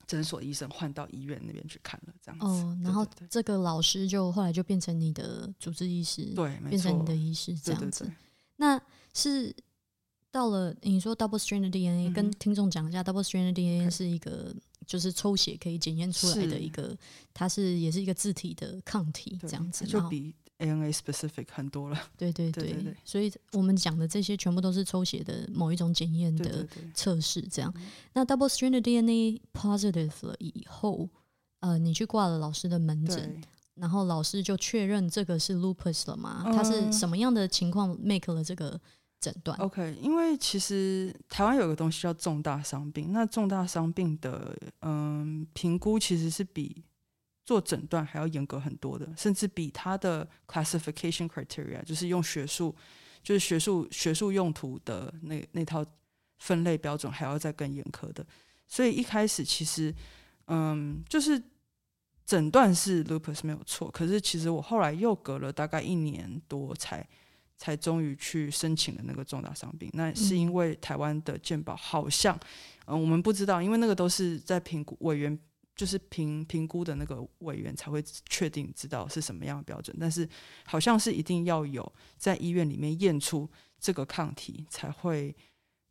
[0.05, 2.45] 诊所医生换到医院那边去看了，这样子。
[2.45, 8.11] 哦，然后这个老师就后来就变成你的主治医师，对，变成你，的医师这样子。
[8.57, 8.79] 那
[9.13, 9.55] 是
[10.29, 14.53] 到了你说 double strand DNA，、嗯跟听众讲一下，double strand DNA 是一个
[14.85, 16.95] 就是抽血可以检验出来的一个，
[17.33, 21.99] 它是也是一个自体的抗体这样子，就比 ANA specific 很多了。
[22.17, 27.73] 对对对对对所以我们讲的这些全部都是抽血的某一种检验的测试，这样。
[27.75, 27.81] 嗯
[28.13, 31.09] 那 double strand DNA positive 了以后，
[31.61, 33.41] 呃，你去挂了老师的门诊，
[33.75, 36.43] 然后老师就确认这个是 lupus 了吗？
[36.53, 38.79] 他是嗯什么样的情况 make 了这个
[39.19, 46.83] 诊断？OK，因为其实台湾有个东西叫重大伤病，那重大伤病的嗯评估其实是比
[47.51, 52.73] 做诊断还要严格很多的，甚至比它的 classification criteria，就是用学术
[53.21, 55.85] 就是学术学术用途的那那套
[56.39, 58.25] 分类标准还要再更严苛的。
[58.69, 59.93] 所以一开始其实
[60.47, 61.43] 嗯就是
[62.25, 67.05] 诊断是 lupus 没有错，可是其实我后来又隔了大概一年多才。
[67.63, 72.35] 才终于去申请了那个重大伤病，那是因为台湾的健保好像，
[72.85, 75.39] 嗯、我们不知道，因为那个都是在评估委员，
[75.75, 80.27] 就是评评估的那个委员才会确定知道是什么样的标准，但是
[80.65, 85.35] 好像是一定要有在医院里面验出这个抗体才会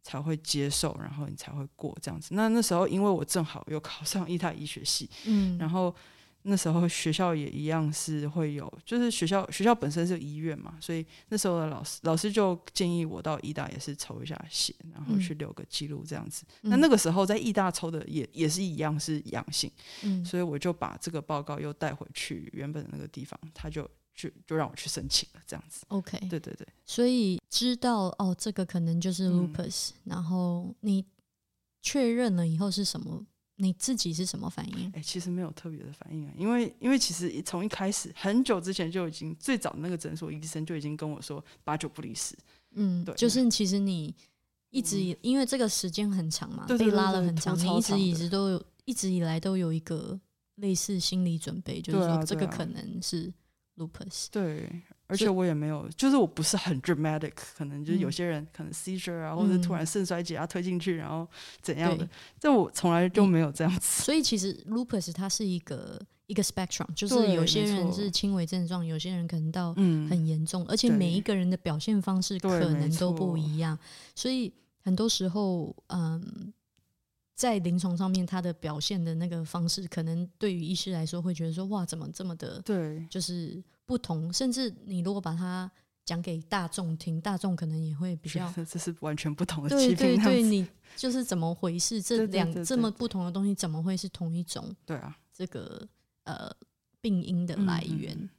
[0.02, 2.34] 才会接受，然后你才会过这样子。
[2.34, 5.94] 那那时候因为我正好有考上 医大医学系，嗯，然后
[6.42, 16.44] 那时候学校也一样是会有，就是学校学校本身是医院嘛，所以那时候的老师老师就建议我到医大也是抽一下血，然后去留个记录这样子。
[16.62, 19.70] 那那个时候在医大抽的也也是一样是阳性，
[20.02, 25.84] 嗯所以我就把这个报告又带回去原本的那个地方，他就就就让我去申请了，这样子。
[25.88, 31.04] OK，对对对，所以知道哦，这个可能就是嗯 lupus，、然后你
[31.82, 33.26] 确认了以后是什么？
[33.60, 34.90] 你自己是什么反应？
[34.94, 42.34] 哎、其实没有特别的反应啊，因为因为其实从一开始很久之前就已经最早的那个诊所医生就已经跟我说八九不离十，
[42.72, 44.14] 嗯，对就是其实你
[44.70, 50.18] 一直以、因为这个时间很长嘛，被拉了很长，拖你一直一直都有一直以来都有一个
[50.56, 53.32] 类似心理准备，就是说这个可能是
[53.76, 54.26] lupus。
[54.30, 54.82] 对，
[55.14, 58.12] 以且我也没有，就是我不是很 dramatic，可能就是有嗯。
[58.12, 61.26] 些人可能 seizure 啊，或者突嗯然肾衰竭啊推进去，然后
[61.60, 64.02] 怎样的对，这我从来就没有这样子。
[64.04, 73.78] 所以其实 lupus 它是一个一个 spectrum， 就是有些人是轻微症状，有些人可能到嗯，很严重，而且每一个人的表现方式可能都不一样，
[74.14, 76.52] 所以很多时候，嗯，
[77.34, 83.06] 在临床上面，他的表现的那个方式，可能对于医师来说会觉得说，哇，怎么这么的，对。
[83.08, 85.68] 就是不同，甚至你如果把它
[86.04, 92.00] 讲给大众听，大众可能也会比较这是完全不同的对，对对，你就是怎么回事？
[92.00, 95.88] 这两这么不同的东西，怎么会是同一种对啊，这个
[96.22, 96.48] 呃
[97.00, 98.16] 病因的来源？
[98.16, 98.30] 嗯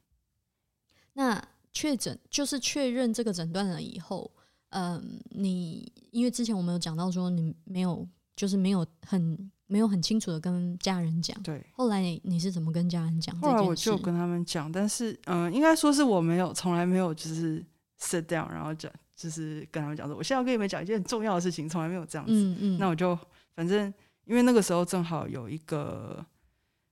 [1.14, 4.30] 那确诊就是确认这个诊断了以后，
[4.70, 11.64] 嗯，你因为之前我们有讲到说你没有，就是没有很没有很清楚的跟家人讲，对。
[11.72, 13.74] 后来你你是怎么跟家人讲这后来我？
[13.74, 17.64] 就跟他们讲，但是嗯、应该说是我没有，从来没有就是
[17.98, 22.34] sit down，然后讲，就是跟他们讲说，我现在要跟你们讲一件很重要的事情，从来没有这样子。
[22.34, 23.18] 嗯嗯，那我就
[23.54, 23.92] 反正
[24.26, 26.22] 因为那个时候正好有一个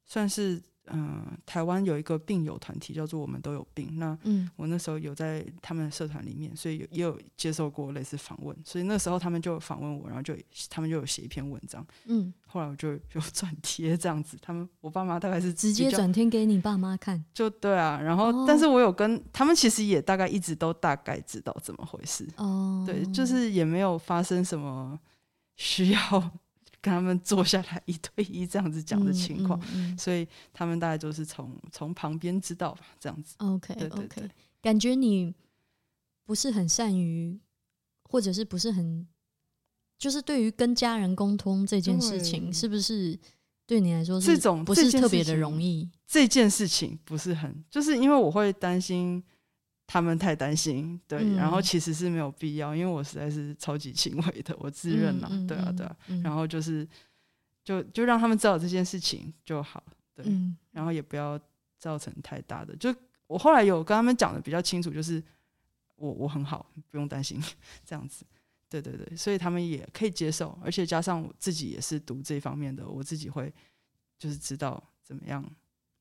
[0.07, 0.59] 算是
[0.93, 4.49] 嗯、台湾有一个病友团体叫做我们都有病，那嗯。
[4.57, 10.35] 我那时候有在他们的社团里面，所以有也有接受过类似访问，所以那时候他们就有访问我，然后就
[10.69, 18.45] 他们就有写一篇文章，嗯， 后来我就有 转贴这样子，他们我爸妈大概是直接转贴给你爸妈看，就对啊，然后、哦。
[18.47, 24.99] 但是我有跟他们其实也大概一直都大概知道怎么回事，哦，对，就是也没有发生什么
[25.57, 26.31] 需要
[26.81, 33.35] 跟他们坐下来一对一这样子讲的情况，嗯嗯所以他们大概就是从从旁边知道吧，这样子。
[33.39, 34.31] OK 对对 OK，对。
[34.63, 35.35] 感觉你
[36.25, 37.39] 不是很善于，
[38.05, 39.07] 或者是不是很，
[39.99, 43.19] 就是对于跟家人沟通这件事情，是不是
[43.67, 45.89] 对你来说是这种不是特别的容易？
[46.07, 49.23] 这件事情不是很，就是因为我会担心
[49.93, 56.87] 他们太担心，对，嗯然后其实是没有必要，因为我实在是超级轻微的，我自认啦，嗯对啊对啊，，嗯然后就是
[57.65, 59.83] 就就让他们知道这件事情就好，
[60.15, 61.37] 对，嗯然后也不要
[61.77, 62.95] 造成太大的，就
[63.27, 65.21] 我后来有跟他们讲的比较清楚，就是
[65.97, 67.43] 我我很好，不用担心
[67.85, 68.25] 这样子。
[68.69, 73.53] 对对对，所以他们也可以接受，而且加上我自己也是读这方面的，我自己会
[74.17, 75.45] 就是知道怎么样，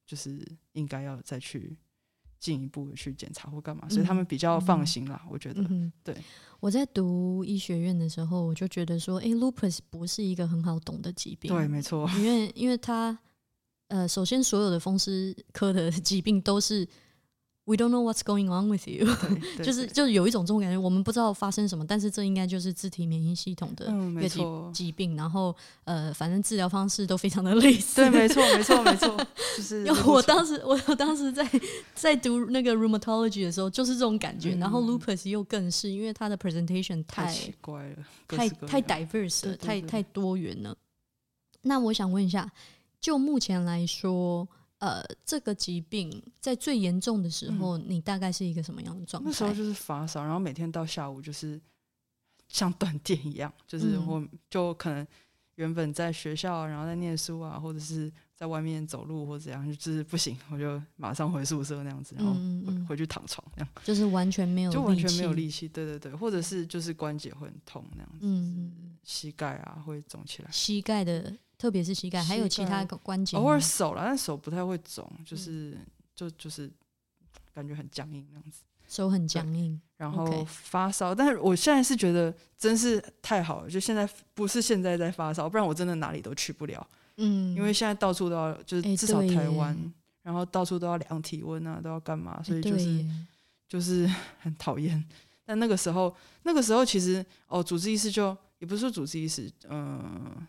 [0.06, 1.76] 就是应该要再去
[2.40, 5.62] 进一步去检查或干嘛，所以他们比较放心啦，我觉得。
[5.70, 6.16] 嗯对，
[6.60, 13.18] 我在读医学院的时候，我就觉得说，诶 l u p u s 不是一个很好懂的疾病，对，没错，因为因为它
[13.90, 16.88] 呃，首先所有的风湿科的 疾病都是
[17.70, 19.06] we don't know what's going on with you，
[19.64, 27.98] 就是就是有一种这种感觉，我们不知道发生什么，但是这应该就是自体免疫系统的嗯，一个疾、病，然后呃，反正治疗方式都非常的类似。
[27.98, 29.16] 对，没错，没错，没错，
[29.56, 31.48] 就是 因为我当时我我当时在
[31.94, 34.56] 在读那个 rheumatology 的时候，就是这种感觉。
[34.56, 37.96] 然后嗯 lupus 又更是，因为它的 presentation 太太奇怪了，
[38.28, 40.76] 太太 diverse 了，对对对太太多元了。
[41.62, 42.52] 那我想问一下，
[43.00, 44.48] 就目前来说，
[44.80, 49.30] 呃，这个疾病在最严重的时候，你大概是一个什么样的状态？
[49.30, 51.60] 嗯那时候就是发烧，然后每天到下午就是
[52.48, 55.06] 像断电一样，就是嗯我就可能
[55.56, 62.34] 原本在学校，然后在念书啊，或者是在外面走路或者怎样，就是不行，我就马上回宿舍那样子，然后
[62.66, 65.34] 回回去躺床那样，就是完全没有，就完全没有。
[65.34, 65.68] 力气。
[65.68, 68.72] 对对对，或者是就是关节会很痛那样子，
[69.04, 75.78] 膝盖啊会肿起来，膝盖的，特别是膝盖，还有其他关节，偶尔手了，但手不太会肿，就是
[76.16, 76.72] 就就是
[77.54, 78.62] 感觉很僵硬那样子。
[78.88, 79.80] 手很僵硬。
[79.98, 89.78] 然后发烧但是我现在是觉得真是太好了，就现在不是现在在发烧，不然我真的哪里都去不了，嗯，因为现在到处都要，就是哎至少台湾，
[90.24, 93.06] 然后到处都要量体温啊，都要干嘛，所以就是耶
[93.68, 95.04] 就是 很讨厌。
[95.46, 100.48] 但那个时候，那个时候其实哦，主治医师就也不是说主治医师，嗯、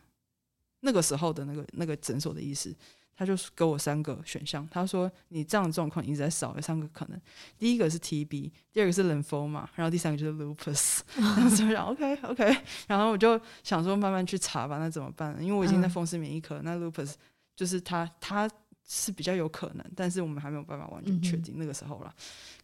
[0.80, 2.74] 那个时候的那个那个诊所的医师，
[3.16, 7.20] 他就给我三个选项，他说你这样的状况一直在少，有三个可能，
[7.58, 11.00] 第一个是 TB，第二个是 lymphoma，然后第三个就是 lupus。
[11.16, 12.56] 然后就想 OK OK，
[12.88, 15.42] 然后我就想说慢慢去查吧，那怎么办呢？
[15.42, 17.14] 因为我已经在嗯风湿免疫科，那 lupus
[17.54, 18.50] 就是他他
[18.88, 21.56] 是比较有可能，但是我们还没有办法完全确定。
[21.58, 22.14] 那个时候啦，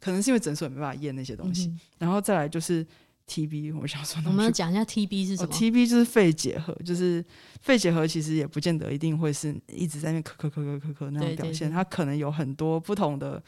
[0.00, 1.66] 可能是因为诊所也没办法验那些东西。
[1.68, 2.86] 嗯然后再来就是
[3.28, 7.24] TB，我想说我们要讲一下 TB 是什哦么？，TB 就是肺结核，就是
[7.60, 13.42] 肺结核其实也不见得一定会是一直在那咳咳咳咳咳咳那对对样表现，对它可能有很多不同的。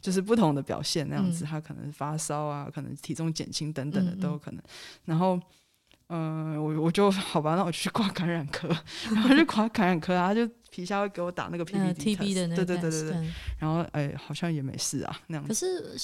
[0.00, 4.62] 就是不同的表现那样子，嗯它可能发烧啊，可能体重减轻等等的都有可能。
[5.06, 5.36] 然后，
[6.06, 8.68] 嗯、我我就好吧，那我就去挂感染科，
[9.12, 15.98] 然后去挂感染科啊，他就皮下会给我打那个 PPT 呃 TB 的那个对对对对对，嗯然后哎、好像也没事啊那样可子，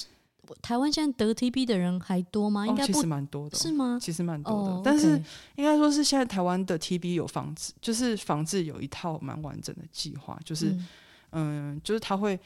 [0.61, 2.65] 台湾现在得 TB 的人还多吗？
[2.65, 3.97] 应哦，该不其实蛮多的哦、是吗？
[4.01, 5.21] 其实蛮多的，哦，但是
[5.55, 10.87] 应该说是现在台湾的 TB 有防治，就是防治有一套蛮完整的计划，就是嗯
[11.31, 12.39] 嗯就是他会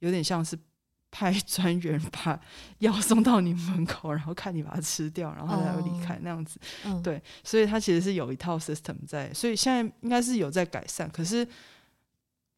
[0.00, 0.58] 有点像是
[1.10, 2.38] 派专员把
[2.80, 6.58] 药送到你门口，然后看你把它吃掉，然后他才会离开、哦那样子。
[6.84, 11.46] 嗯，对，所以他其实是有一套 system 在，所以现在应该是有在改善，可是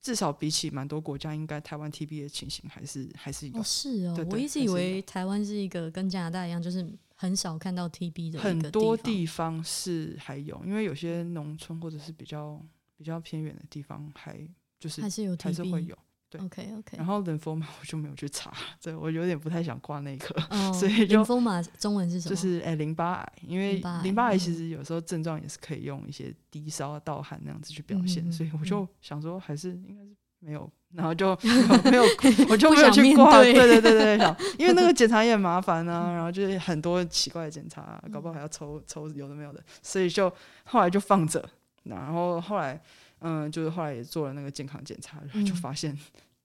[0.09, 12.59] 至少比起蛮多国家，应该台湾 TB 的情形还是还是有哦是哦对，我一直以为台湾是一个跟加拿大一样，就是很少看到 TB 的很多地方是还有，因为有些农村或者是比较
[12.97, 14.49] 比较偏远的地方还
[14.81, 15.85] 就是还是有还是会。
[15.85, 15.95] 有。
[16.31, 16.41] 对。
[16.41, 22.35] OK OK，然后人风嘛， 我就没有去查，对我有点不太想挂那一科，哦，所以就淋风马中文是什么？
[22.35, 24.55] 就是哎淋巴癌，因为淋巴癌其嗯。
[24.55, 28.65] 实有时候症状也是可以用一些低烧啊、盗汗那样子去表现，所以我嗯。
[28.65, 31.37] 就想说还是应该是没有，然后就
[31.91, 32.05] 没有，
[32.49, 40.33] 我就没有去挂，对对对对对，想因为那个 检查也很麻烦啊，然后就是很多奇怪的检查，搞不好还要抽抽有的没有的，所以就
[40.65, 41.45] 后来就放着，
[41.85, 42.81] 然后后来
[43.21, 45.99] 嗯，就是后来也做了那个健康检查，然后就嗯发现。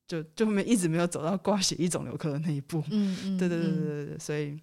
[0.06, 4.60] 就就没一直没有走到挂血液肿瘤科的那一步，嗯嗯，对对对对嗯对对，所以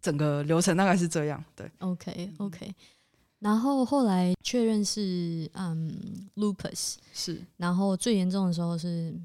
[0.00, 1.68] 整个流程大概是这样，对。
[1.78, 2.74] OK OK，
[3.38, 9.18] 然后后来确认是嗯 lupus，是，然后最严重的时候是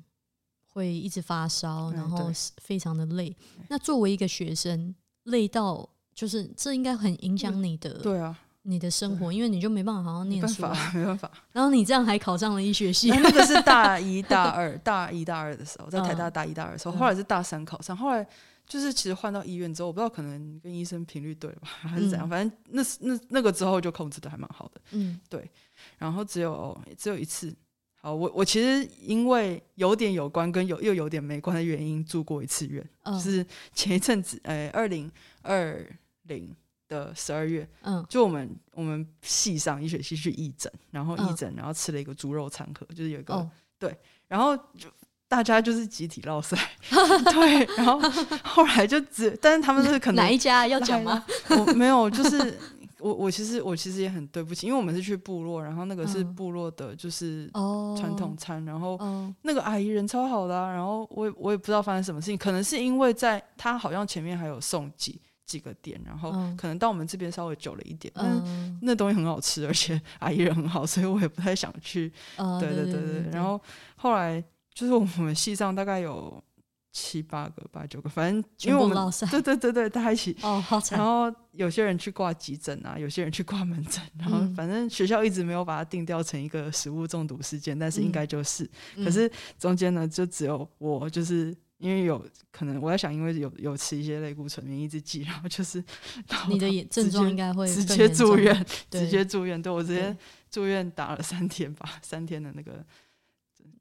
[0.69, 3.35] 会一直发烧，嗯然后非常的累。
[3.67, 11.29] 那作为一个学生，累到就是这应该很影响你的对啊，你的生活，因为你就没办法好好念书、啊，法，没办法。
[11.51, 13.09] 然后你这样还考上了医学系。
[13.09, 16.31] 那，那个是大一、大二、大一、大二的时候，在台大嗯。
[16.31, 16.97] 大一、大二的时候，嗯。
[16.97, 18.25] 后来是大三考上，后来
[18.65, 22.29] 就是其实换到医院之后，我不知道可能跟医生频率对了吧，还是怎样，嗯。
[22.29, 24.81] 反正那那那个之后就控制的还蛮好的。
[24.91, 25.19] 嗯。
[25.29, 25.49] 对。
[25.97, 27.53] 然后只有只有一次，
[27.95, 33.13] 好，我我其实因为有点有关跟有又有点没关的原因住过一次院，嗯。
[33.13, 35.85] 就是前一阵子，呃，二零二
[36.23, 36.55] 零
[36.87, 38.05] 的十二月，嗯。
[38.09, 41.35] 就我们我们系上医学系去义诊，然后义嗯。
[41.35, 43.49] 诊，然后吃了一个猪肉餐盒，就是有一个，哦。
[44.27, 44.89] 然后就
[45.27, 46.55] 大家就是集体落塞，
[47.33, 47.99] 对，然后
[48.43, 51.23] 后来就只，但是他们是可能哪一家要讲吗？
[51.49, 52.57] 我没有，就是
[52.99, 56.35] 我我其实我其实也很对不起，因为我们是去部落，然后那个是嗯。
[56.35, 66.55] 部落的，就是哦，传统餐，然后哦，那个阿姨人超好的、啊，然后我也我也不知道发生什么事情，可能是因为在她好像前面还有送几几个店，然后嗯。
[66.57, 68.79] 可能到我们这边稍微久了一点，嗯。
[68.81, 72.11] 那东西很好吃， 而且阿姨人很好，所以我也不太想去。
[72.37, 73.59] 呃，对对对对然后
[73.95, 76.43] 后来就是我们系上大概有
[76.91, 78.95] 七八个、八九个，反正因全为我们
[79.31, 80.35] 对对对对，大家一起。
[80.43, 80.97] 哦，好惨。
[80.99, 84.55] 然，后有些人去挂急诊啊，有些人去挂门诊，然后嗯。
[84.55, 88.69] 反正学校一直没有把它定调成一个食物中毒事件，但是应该就是。
[88.95, 89.03] 嗯。
[89.03, 95.83] 可是中间呢，就只有我，就是因为有可能我在想，因为有有吃一些类固醇免疫制剂， 然后就是
[96.47, 100.15] 你的症状应该会直接住院， 对直接住院，对我直接
[100.49, 102.85] 住院打了三天吧，三天的那个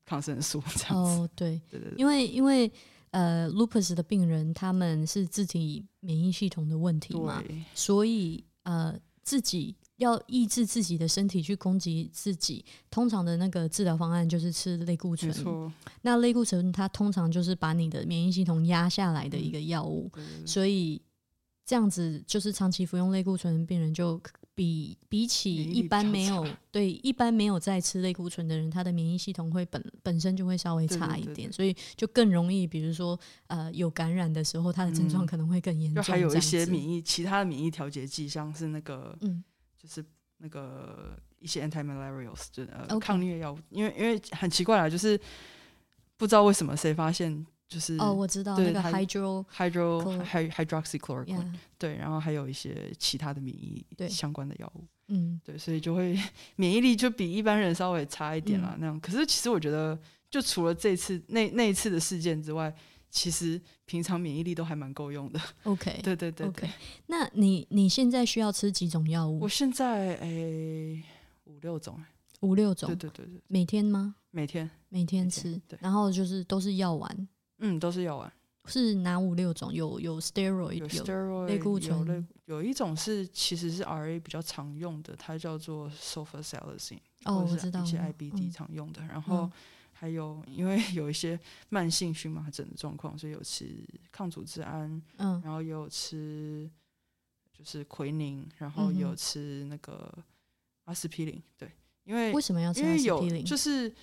[0.04, 1.20] 抗生素这样子。
[1.20, 2.70] 哦，对，对对对，因为因为
[3.12, 15.32] 呃，lupus 的病人他们是自体免疫系统的问题嘛，对所以呃，自己要抑制自己的身体去攻击自己，通常的那个治疗方案就是吃类固没醇。
[15.32, 20.10] 错，那类固醇它通常就是把你的免疫系统压下来的一个药物，
[20.44, 21.00] 所以
[21.64, 24.20] 这样子就是长期服用类固醇的病人就
[24.54, 36.02] 比比起一般没有对一般没有在吃类固醇的人，他的免疫系统会本本身就会稍微差一点，所以就更容易，比如说呃有感染的时候，他的症状嗯可能会更严重。
[36.02, 39.42] 就还有一些免疫其他的免疫调节剂，像是那个嗯
[39.82, 40.04] 就是
[40.38, 45.18] 那个一些 anti-malarials，就呃抗疟药物，因为因为很奇怪啊，就是
[46.16, 55.40] 不知道为什么谁发现就是哦，我知道那个 hydro hydro chlor- hy hydroxychloroquine，对，然后还有一些其他的免疫相关的药物，嗯。
[55.44, 56.16] 对，所以就会
[56.56, 58.74] 免疫力就比一般人稍微差一点啦。
[58.74, 58.80] 嗯。
[58.80, 59.98] 那样，可是其实我觉得，
[60.30, 62.72] 就除了这次那那一次的事件之外，
[63.12, 65.38] 其实平常免疫力都还蛮够用的。
[65.64, 66.68] OK 对对对 OK，
[67.06, 69.40] 那你你现在需要吃几种药物？
[69.40, 69.48] 我？
[69.48, 71.00] 现在诶
[71.44, 72.02] 五六种，
[72.40, 74.16] 五六种对，对对对，每天吗？
[74.30, 74.68] 每天。
[74.88, 75.78] 每天吃，对。
[75.82, 78.32] 然后就是都是药丸，嗯都是药丸，
[78.64, 79.72] 是哪五六种？
[79.72, 88.50] 有有 steroid，有有 steroid，类固有醇类有一种是其实是 RA 比较常用的，它叫做 sulfasalazine，哦，我知道一些 IBD 嗯。
[88.50, 89.52] 常用的，然后嗯
[90.02, 91.38] 还有因为有一些
[91.68, 93.72] 慢性荨麻疹的状况，所以有吃
[94.10, 95.40] 抗组织胺，嗯。
[95.44, 96.68] 然后也有吃
[97.56, 100.12] 就是奎宁，然后也有吃那个
[100.86, 101.70] 阿司匹林，对，
[102.02, 103.44] 因为为什么要吃阿因为有司匹林？
[103.44, 103.94] 就是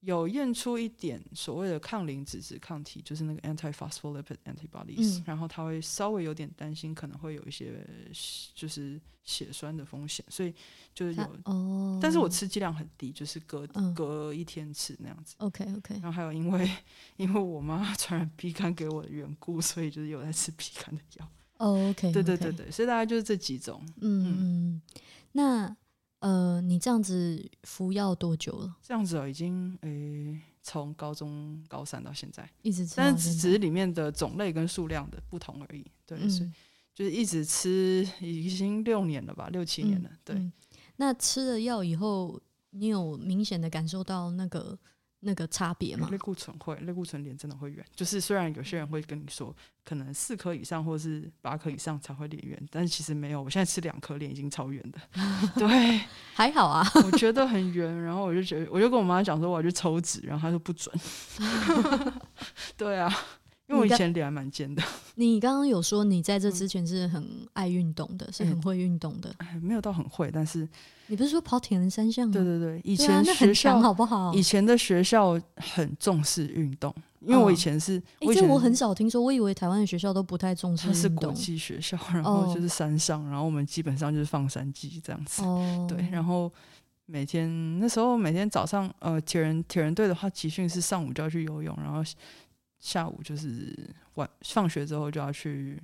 [0.00, 5.24] 有验出一点所谓的抗磷脂质抗体，就是那个 anti-phospholipid antibodies，、嗯。
[5.26, 7.84] 然后他会稍微有点担心可能会有一些
[8.54, 10.54] 就是血栓的风险，所以
[10.94, 13.92] 就是有，哦，但是我吃剂量很低，就是隔、嗯。
[13.92, 15.34] 隔一天吃那样子。
[15.38, 16.70] OK OK，然后还有因为
[17.16, 21.28] 因为我妈传染鼻肝给我的缘故，所以就是有在吃鼻肝的药。
[21.56, 23.84] 哦 OK，对对对，对，所以大概就是这几种。
[24.00, 24.36] 嗯。
[24.38, 24.82] 嗯，
[25.32, 25.76] 那
[26.20, 28.76] 呃，你这样子服药多久了？
[28.82, 35.84] 这样子哦，已经诶从高中高三到现在，一直吃但是只是里面的种类跟数量的不同而已。
[36.04, 36.54] 对，所以嗯，
[36.94, 40.10] 就是一直吃，已经六年了吧，六七年了。
[40.24, 40.52] 对，嗯
[40.96, 42.40] 那吃了药以后，
[42.70, 44.76] 你有明显的感受到那个
[45.20, 46.18] 那个差别吗类？
[46.18, 47.84] 固醇会，类固醇脸真的会圆。
[47.94, 49.54] 就是虽然有些人会跟你说，
[49.84, 53.42] 可能四颗以上或是八颗以上才会脸圆，但是其实没有。
[53.42, 54.98] 我现在吃两颗脸已经超圆的。
[55.58, 56.00] 对，
[56.34, 60.94] 还好啊，我觉得很圆，然后我就觉得，我就跟我妈讲说我要去抽脂，然后她说不准。
[62.76, 63.12] 对啊，
[63.68, 64.82] 因为我以前脸还蛮尖的，
[65.16, 69.32] 你刚刚有说你在嗯这之前是很爱运动的，是很会运动的。
[69.38, 70.66] 哎没有到很会，但是
[71.08, 72.32] 你不是说跑铁人三项吗？
[72.32, 74.32] 对对对，以前那很学校、强，好不好？
[74.32, 81.30] 以前的学校很重视运动，因为我以前是，诶我以前这我很少听说，我以为台湾的学校都不太重视它是国。
[81.32, 85.42] 际学校，然后哦就是山上，然后我们基本上就是放山鸡这样子。
[85.42, 86.50] 哦，对，然后
[87.04, 92.02] 每天那时候每天早上，呃，铁人铁人队的话，集训是上午就要去游泳，然后
[92.78, 93.74] 下午就是
[94.14, 95.82] 晚放学之后就要去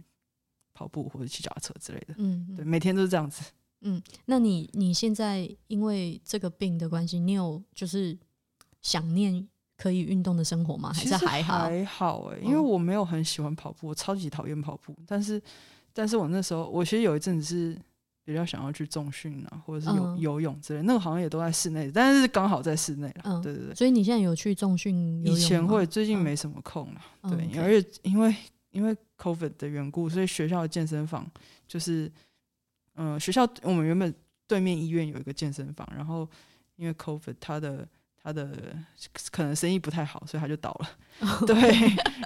[0.72, 2.14] 跑步或者骑脚踏车之类的。
[2.18, 3.50] 嗯，对，嗯每天都是这样子。
[3.82, 8.18] 嗯，那你你现在因为这个病的关系，你有就是
[8.80, 10.92] 想念可以运动的生活吗？
[10.92, 11.58] 还是还好？
[11.58, 14.96] 还好哎、因为嗯我没有很喜欢跑步，我超级讨厌跑步。
[15.06, 15.42] 但是，
[15.92, 17.78] 但是我那时候，我其实有一阵子是
[18.24, 23.22] 比较想要去重训啊，或者是游、嗯游泳之类，那个好像也都在室内，但是刚好在室内了。
[23.24, 25.22] 嗯对对对，所以你现在有去重训？
[25.26, 27.00] 以前会，最近嗯没什么空了。
[27.22, 28.34] 嗯对而且因为
[28.70, 31.30] 因为 COVID 的缘故，所以学校的健身房
[31.68, 32.10] 就是，
[32.94, 34.12] 嗯、学校我们原本
[34.46, 36.28] 对面医院有一个健身房，然后
[36.76, 37.86] 因为 COVID 它的
[38.22, 38.74] 它的
[39.30, 40.88] 可能生意不太好，所以它就倒了。
[41.46, 41.54] 对，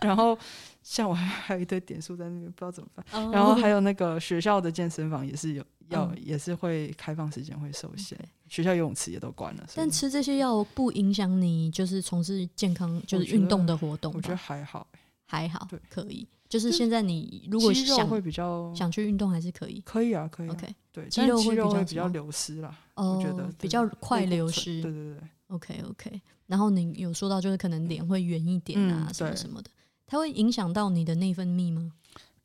[0.02, 0.38] 然后
[0.82, 3.04] 像我还还有一堆点数在那边，不知道怎么办。
[3.12, 8.18] 哦然后还有那个学校的健身房也是有要、嗯也是会开放时间会受限
[8.48, 9.66] 学校游泳池也都关了。
[9.74, 14.36] 但吃这些药不影响你就是从事健康就是运动的活动我觉得？
[14.36, 16.26] 还好欸，还好对，可以。
[16.48, 19.82] 就是现在你如果想会比较想去运动还是可以。
[19.84, 20.52] 可以啊，可以啊。
[20.52, 24.80] OK，对，肌肌肉会比肉会比较流失啦，哦我觉得，比较快流失。
[24.80, 29.70] 对对对，OK OK，然后你有说到就是可能脸会圆一点啊，嗯什么什么的，
[30.06, 31.92] 它会影响到你的内分泌吗？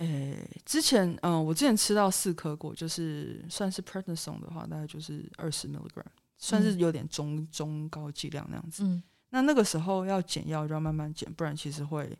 [0.06, 6.06] 诶，之前嗯、我之前吃到四颗过，就是算是 prednisone 的话，大概就是二十 milligram，
[6.38, 8.84] 算是嗯有点中中高剂量那样子。
[8.84, 12.16] 嗯那那个时候要减药就要慢慢减，不然其实会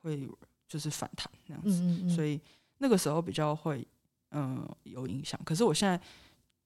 [0.00, 0.26] 会
[0.66, 1.82] 就是反弹那样子。
[1.82, 2.40] 嗯嗯嗯，所以
[2.78, 3.86] 那个时候比较会
[4.30, 5.38] 嗯、有影响。
[5.44, 6.00] 可是我现在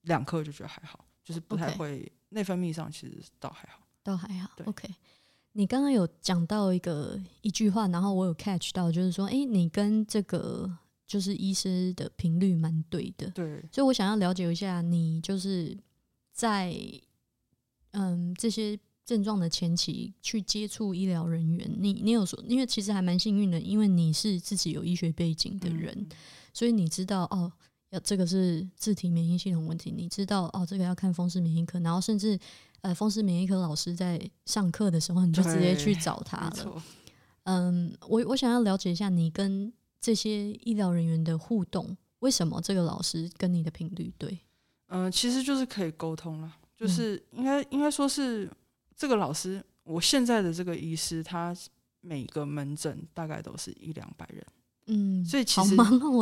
[0.03, 3.81] 两颗就觉得还好，就是不太会内分泌上其实倒还好。
[4.03, 4.51] 倒还好。
[4.57, 4.89] 对 OK，
[5.53, 10.71] 你刚刚有讲到一个一句话，然后我有 catch 到，就是说，哎、你跟这个
[11.07, 15.77] 就是医师的频率蛮对的，对，所以我想要了解一下，你就是
[16.33, 16.75] 在
[17.91, 26.09] 嗯这些症状的前期去接触医疗人员，你你有说，因为其实还蛮幸运的，因为你是自己有医学背景的人，嗯
[26.53, 27.53] 所以你知道哦，
[27.91, 32.39] 要这个是自体免疫系统问题，你知道哦，这个要看风湿免疫科，然后甚至
[32.83, 36.83] 呃，风湿免疫科老师在上课的时候，你就直接去找他了。
[37.45, 44.39] 嗯，我我想要了解一下你跟这些医疗人员的互动，为什么这个老师跟你的频率对？
[44.89, 48.51] 嗯、其实就是可以沟通了，就嗯是应该应该说是
[48.97, 51.55] 这个老师，我现在的这个医师，他
[52.01, 54.45] 每个门诊大概都是一两百人，
[54.87, 55.77] 嗯，所以其实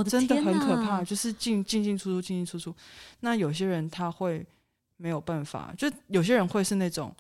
[0.09, 2.75] 真的很可哪怕，就是进进进出出，进进出出。
[3.21, 4.47] 那有些人他会
[4.99, 7.15] 没有办法，就有些人会是那种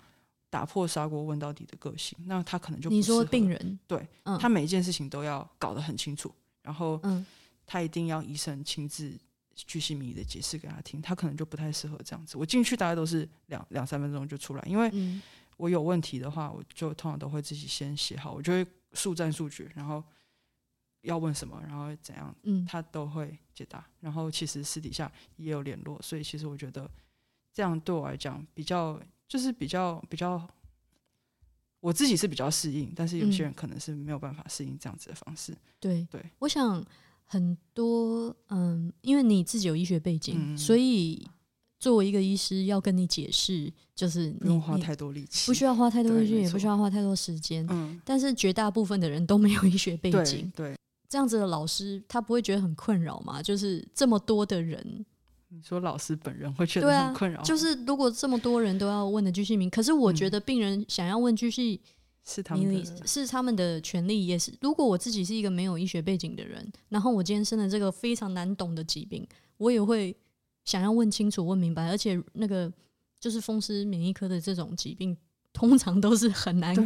[0.50, 6.30] 打破砂锅问到底的个性，那他可能就不你说病人对，嗯，他每一件事情都要搞得很清楚，
[6.62, 7.24] 然后嗯
[7.64, 9.12] 他一定要医生亲自
[9.54, 12.36] 巨细靡遗的解释给他听，他可能就不太适合这样子。
[12.36, 15.22] 我进去大概都是两两三分钟就出来，因为嗯
[15.56, 20.02] 我有问题的话，我就通常都会自己先写好，我就会速战速决，然后
[21.02, 23.84] 要问什么，然后怎样，嗯他都会解答。
[24.00, 26.88] 然后其实私底下也有联络，所以其实我觉得
[27.58, 28.96] 这样对我来讲比较
[29.26, 30.48] 就是比较比较，
[31.80, 35.52] 我自己是比较适应，但是有些嗯人可能是没有办法适应这样子的方式。
[35.80, 36.86] 对对，我想
[37.24, 41.28] 很多嗯，因为你自己有医学背景，嗯所以
[41.80, 47.66] 作为一个医师要跟你解释，就是你不用花太多力气，不需要花太多力气，也不需要花太多时间。
[47.70, 50.76] 嗯，但是绝大部分的人都没有医学背景，对。
[51.08, 53.42] 这样子的老师他不会觉得很困扰吗？
[53.42, 55.04] 就是这么多的人，
[55.50, 61.80] 你说老师本人会觉得很困扰，就是如果这么多人都要问的居细名，可是我觉得病人想要问居细
[62.24, 69.26] 是他们的是他们的权利，也是如果我自己是一个没有医学背景的人，然后我今天生了这个非常难懂的疾病，
[69.56, 70.14] 我也会
[70.66, 72.70] 想要问清楚、问明白，而且那个
[73.18, 75.16] 就是风湿免疫科的这种疾病，
[75.54, 76.76] 通常都是很难，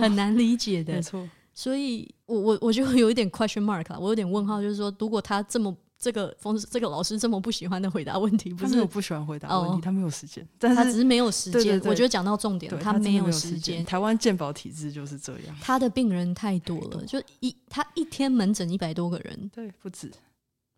[0.00, 8.80] 很难理解的没，错，所以我我我就有一点 question mark 啊，我有点问号，就是说，如果他这么这个风这个老师这么不喜欢的回答问题，不是？
[8.80, 9.80] 我不喜欢回答问题，哦。
[9.80, 11.62] 他没有时间，但是他只是没有时间。
[11.62, 11.90] 对对对。
[11.90, 13.84] 我觉得讲到重点他没有有时间。
[13.84, 20.10] 台湾健保体制就是这样，他的病人太多了，多就一他一天门诊一百多个人，对，不止。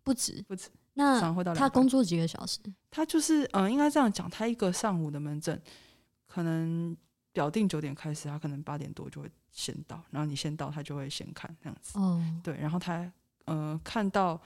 [0.03, 0.45] 不止。
[0.47, 2.59] 不止，那常会到200他工作几个小时？
[2.91, 5.59] 他就是嗯、呃应该这样讲，他一个上午的门诊，
[6.27, 6.95] 可能
[7.33, 13.11] 表定九点开始，他可能八点多就会先到，然后你先到，他就会先看这样子，哦，对，然后他
[13.45, 14.39] 呃看到，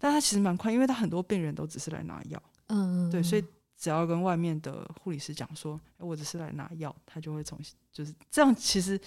[0.00, 3.44] 但他其实蛮快，因为他很多病人都只是来拿药，嗯，对，所以
[3.78, 7.58] 只要跟外面的护理师讲说，哎，我只是来拿药，他就会从
[7.92, 8.54] 就是这样。
[8.56, 8.98] 其实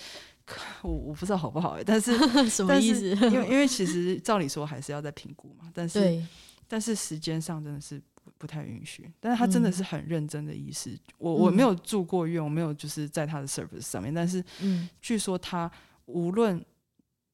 [0.82, 2.16] 我我不知道好不好、欸，但是
[2.48, 3.16] 什么但意思？
[3.16, 6.24] 是因为因为其实照理说还是要再评估嘛，但是，
[6.68, 9.12] 但是时间上真的是不不太允许。
[9.20, 15.72] 但是他真的嗯是很认真的医师，我我嗯没有住过院，我没有就是在他的 service 上面，但是嗯据说他
[16.06, 16.64] 无论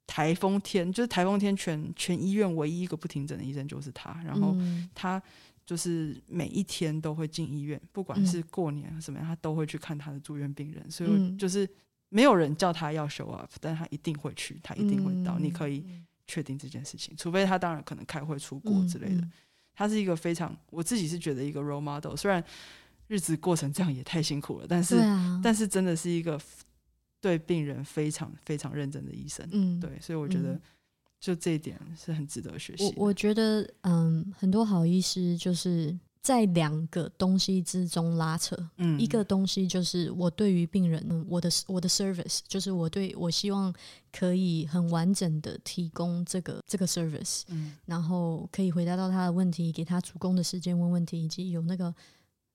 [0.10, 4.90] 台风天，就是台风天全全医院唯一一个不停诊的医生就是他，然后嗯。
[4.96, 5.22] 他
[5.64, 8.26] 就是每一天都会进医院，不管嗯。
[8.26, 11.70] 是过年什么样，他都会去看他的住院病人，所以就是
[12.10, 15.44] 没有人叫他要 show up，但他一定会去，他一定会到，嗯。
[15.44, 15.86] 你可以
[16.26, 19.22] 确定这件事情，除非他当然可能开会出国嗯之类的。
[19.22, 19.32] 嗯。
[19.76, 22.44] 他是一个非常，我自己是觉得一个 role model，虽然
[23.06, 26.42] 日子过成这样也太辛苦了，但是、啊，但是真的是一个
[27.22, 29.48] 对病人非常非常认真的医生。
[29.52, 30.62] 嗯，对，所以我觉得嗯
[31.20, 32.84] 就这一点是很值得学习。
[32.96, 38.56] 我我觉得，嗯，很多好医师就是在两个东西之中拉扯。
[38.78, 43.74] 嗯一个东西就是我对于病人，嗯我的我的 service，就是我对我希望
[44.14, 51.94] 可以很完整的提供这个这个 service，嗯然后可以回答到他的问题，给他足够的时间问问题，以及有那个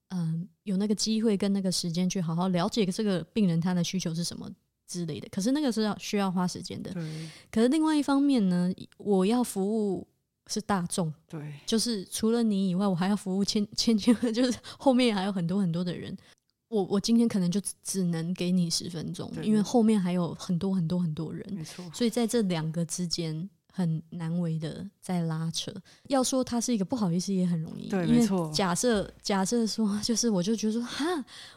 [0.09, 4.51] 嗯有那个机会跟那个时间去好好了解这个病人他的需求是什么
[4.87, 5.29] 之类的。
[5.31, 6.93] 可是那个是要需要花时间的。
[6.93, 10.07] 对可是另外一方面呢，我要服务
[10.47, 16.17] 是大众，对就是除了你以外，我还要服务千千千， 就是后面还有很多很多的人。
[16.69, 21.85] 我我今天可能就只只能给你十分钟，因为后面还有很多很多很多人，没错。
[21.95, 25.73] 所以在这两个之间很难为的在拉扯。
[26.09, 31.05] 要说他是一个不好意思也很容易，因为对没错假设假设说，就是我就觉得说，哈，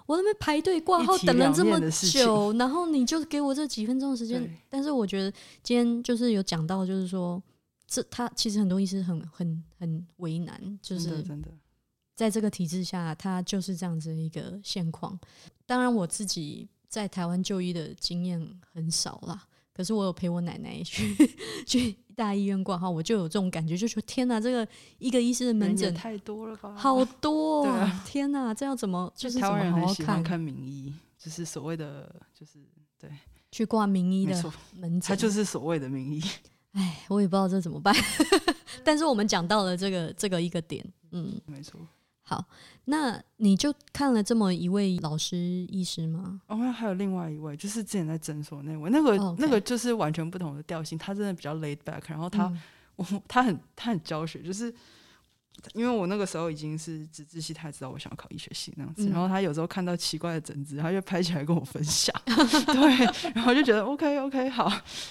[0.06, 1.80] 我那边排队挂号等了这么
[2.12, 7.42] 久，然后你就给我这几分钟的时间，但是我觉得今天就是有讲到，就是说。
[7.90, 11.24] 这他其实很多医师很很很为难，就是
[12.18, 15.18] 在这个体制下，他就是这样子的一个现况。
[15.66, 19.47] 当然，我自己在台湾就医的经验很少啦，
[19.78, 21.16] 可是我有陪我奶奶去
[21.68, 24.68] 去大医院挂号，我就有这种感觉，就说天哪，这个
[24.98, 26.74] 一个医师的门诊太多了吧？
[26.76, 32.58] 好多、哦啊天哪，这要怎么就是台湾人很喜欢看名医，就是所谓的就是
[33.00, 33.08] 对
[33.52, 34.34] 去挂名医的，
[34.74, 35.02] 门诊？
[35.02, 36.24] 他就是所谓的名医。
[36.72, 37.96] 哎，我也不知道这怎么办。
[38.84, 41.80] 但是我们讲到了这个这个一个点，嗯，没错。
[42.30, 42.44] 好，
[42.86, 46.42] 那你就看了这么一位老师医师吗？
[46.48, 52.62] 哦，还有另外一位，就是之前在诊所那位，那个、那个就是完全不同的调性，他真的比较 laid back，然后他、嗯。
[52.98, 54.74] 我他很他很教学，就是
[55.76, 59.12] 因为我那个时候已经是资治系，他也知道我想要考医学系那样子，嗯。
[59.12, 64.68] 然后他有时候看到奇怪的诊子，他就拍起来跟我分享， 对，然后就觉得 OK OK 好，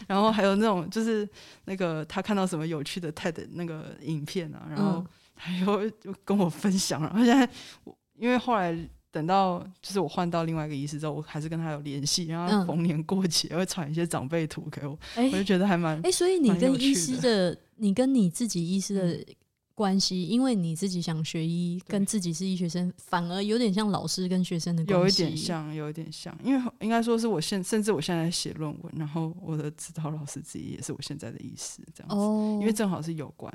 [0.08, 1.26] 然后还有那种就是
[1.66, 5.06] 那个他看到什么有趣的 TED 那个影片啊，然后嗯
[5.36, 7.48] 还有就跟我分享，然后现在
[7.84, 8.76] 我因为后来。
[9.12, 19.34] 等到就是我换到另外一个医师之后，我还是跟他有联系，然后逢年过节会传一些长辈图给我，哎我就觉得还蛮哎、所以你跟医师的，你跟你自己医师的
[19.74, 32.16] 关系，因为你自己想学医，跟自己是医学生，反而有点像老师跟学生的关系，有一点像，有一点像，因为应该说是我现，甚至我现在写论文，然后我的指导老师自己也是我现在的医师，这样子，
[32.60, 33.50] 因为正好是有关。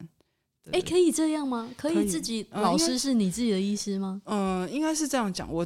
[0.72, 1.70] 哎，可以这样吗？
[1.76, 4.22] 可以自己老师是你自己的医师吗？
[4.26, 5.51] 嗯，应该是这样讲。
[5.51, 5.66] 我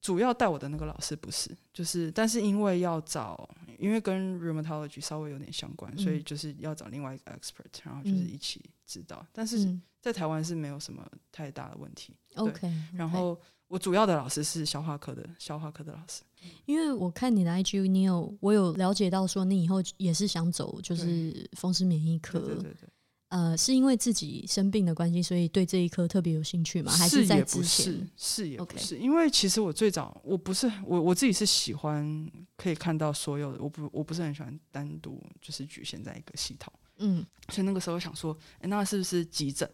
[0.00, 9.26] 主要带我的那个老师不是，就是，但是因为要找，因为跟 rheumatology 稍微有点相关，所以就是要找另外一个 expert，然后就是一起指导。
[9.32, 12.14] 但是在台湾是没有什么太大的问题。
[12.36, 13.36] OK，然后
[13.66, 16.22] 我主要的老师是消化科的，消化科的老师。
[16.64, 22.38] 因为我看你的 IG，你有我有了解到说你以后也是想走就是风湿免疫科。
[22.38, 22.88] 对对对。
[23.28, 26.90] 呃，是因为自己生病的关系，所以对这一科特别有兴趣吗？
[26.90, 28.08] 还是在之前？
[28.16, 32.26] 是也不是，因为其实我最早我不是我我自己是喜欢
[32.56, 36.72] 可以看到所有的，我不我不是很喜欢单独就是局限在一个系统。
[36.96, 39.70] 嗯，所以那个时候想说，哎，那是不是急诊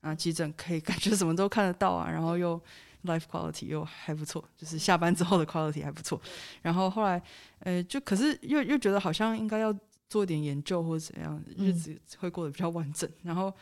[0.00, 0.12] 啊？
[0.12, 2.60] 急诊可以 感觉什么都看得到啊，然后又
[3.04, 6.20] life quality 又还不错，就是下班之后的 quality 还不错。
[6.60, 7.22] 然后后来，
[7.60, 9.72] 呃，就可是又又觉得好像应该要。
[10.08, 13.10] 做点研究或者怎样，日子会过得比较完整。
[13.22, 13.52] 然后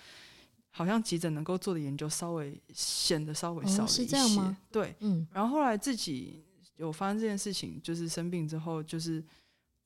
[0.71, 4.57] 好像急诊能够做的研究稍微显得稍微少了一些。
[4.71, 5.27] 对，嗯。
[5.33, 6.45] 然后后来自己
[6.77, 9.25] 有发生这件事情，就是生病之后，就是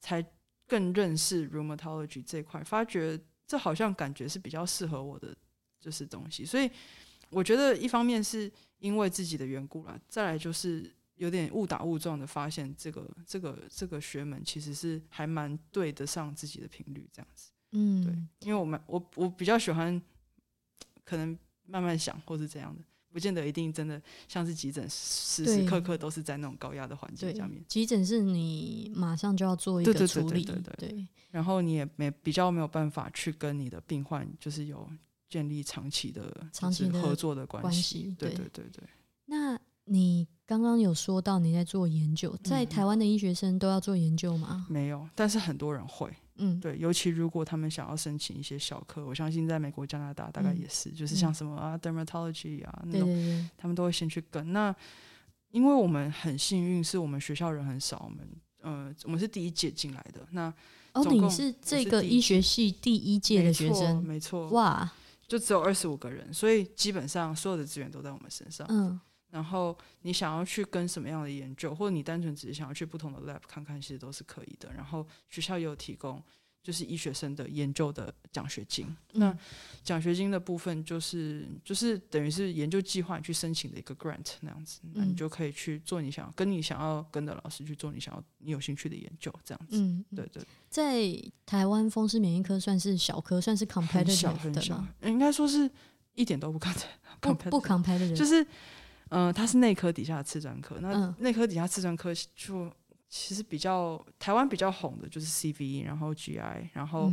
[0.00, 0.24] 才
[0.66, 5.36] 更认识 rheumatology 这块，发觉这好像感觉是比较适合我的
[5.80, 6.44] 就是东西。
[6.44, 6.70] 所以
[7.30, 10.92] 我觉得一方面是因为自己的缘故啦，再来就是。
[11.18, 17.50] 有点误打误撞的发现，这个这个这个学门其实是还蛮对得上自己的频率，这样子。
[17.72, 20.00] 嗯，对，因为我们我我比较喜欢，
[21.04, 27.62] 可能慢慢想或是怎样的，不见得一定真的像是急诊，时时刻刻都是在那种高压的环境下面。
[27.68, 31.06] 急诊是你马上就要做一个处理，对对对。
[31.30, 34.88] 然后你也没比较没有办法去跟你的病患，就是有
[35.28, 38.16] 建立长期的长期合作的关系。
[38.18, 38.82] 对对对对。
[39.88, 44.66] 那你刚刚有说到你在做研究，在台湾的医学生都要做研究吗？
[44.68, 46.10] 没有，但是很多人会。
[46.40, 54.52] 嗯，对，尤其如果他们想要申请一些小科，我相信在美国、加拿大大概也是，就是像什么啊，dermatology 啊那种，他们都会先去跟。
[54.52, 54.74] 那
[55.50, 58.28] 因为我们很幸运，是我们学校人很少，我们
[58.62, 60.24] 呃，我们是第一届进来的。
[60.30, 60.52] 那
[60.92, 64.88] 哦，你是这个医学系第一届的学生，没错，哇，
[65.26, 68.64] 就只有二十五个人，所以基本上所有的资源都在我们身上。
[68.70, 68.98] 嗯。
[69.30, 74.72] 然后你想要去跟什么样的研究，或者你单纯只是想要去不同的 lab 看看，其实都是可以的。
[74.72, 76.22] 然后学校也有提供，
[76.62, 78.86] 就是医学生的研究的奖学金。
[79.12, 79.36] 那
[79.84, 89.76] 奖学金的部分就是就是等于是研究计划去申请的一个 grant 那样子，那你就可以去做你想要跟你想要跟的老师去做你想要你有兴趣的研究这样子。
[89.76, 90.42] 嗯，对对。
[90.70, 91.02] 在
[91.44, 94.88] 台湾风湿免疫科算是小科，算是 competitive 的吗？
[95.02, 95.70] 应该说是
[96.14, 98.46] 一点都不 competitive，不 competitive，就是。
[99.10, 100.76] 嗯，它是内科底下的次专科。
[100.80, 102.70] 那内科底下次专科就
[103.08, 107.10] 其实比较台湾比较红的就是 CV，然后 GI，然后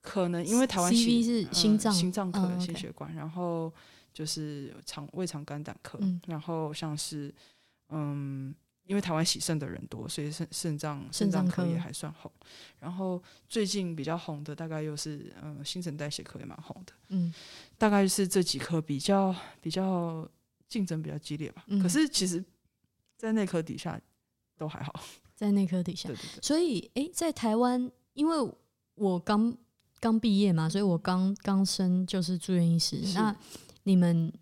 [0.00, 3.70] 可能因为台湾 CV 是心脏心脏科心血管，然后
[4.12, 7.34] 就是肠胃肠肝胆科，然后像是
[7.90, 8.54] 嗯，
[8.86, 12.32] 因为台湾喜肾的人多，所以肾肾脏肾脏科也还算红。
[12.78, 16.92] 然后最近比较红的大概又是嗯新陈代谢科也蛮红的。
[17.08, 17.30] 嗯，
[17.76, 20.26] 大概是这几科比较比较。
[20.68, 22.44] 竞争比较激烈吧，可是其实，
[23.16, 24.00] 在内科底下
[24.56, 24.92] 都还好，
[25.34, 26.42] 在内科底下，对对对。
[26.42, 28.36] 所以，哎，在台湾，因为
[28.94, 29.56] 我刚
[29.98, 33.00] 刚毕业嘛，所以我刚刚升就是住院医师。
[33.14, 33.34] 那
[33.84, 34.32] 你们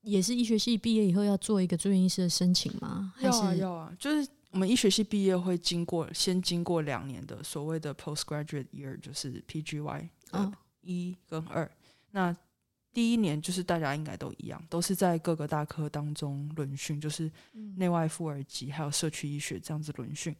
[0.00, 3.14] 也是医学系毕业以后要做一个住院医师的申请吗？
[3.20, 3.94] 要啊，要啊。
[3.98, 11.70] 就是我们医学系毕业会经过先经过两年的所谓的 postgraduate year，就是 PGY 的一跟二。
[12.10, 12.36] 那
[12.92, 17.30] 第一年就是大家应该都一样，都是在各个大科当中轮训，就是
[17.76, 20.34] 内外妇儿及还有社区医学这样子轮训。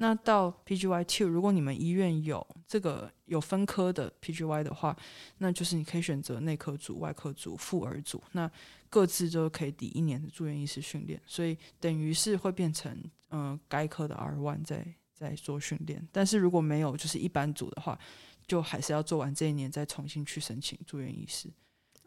[0.00, 4.96] 那到 PGY two，如果你们医院有这个有分科的 PGY 的话，
[5.38, 8.50] 那就是你可以选择内科组、外科组、妇儿组，那
[8.90, 12.96] 各自都可以抵一年的住院医师训练，所以等于是会变成
[13.30, 14.84] 嗯该科的 R one 在
[15.14, 16.06] 在做训练。
[16.10, 17.96] 但是如果没有就是一般组的话，
[18.46, 21.48] 就还是要做完这一年再重新去申请住院医师。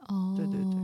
[0.06, 0.76] 哦，对对对。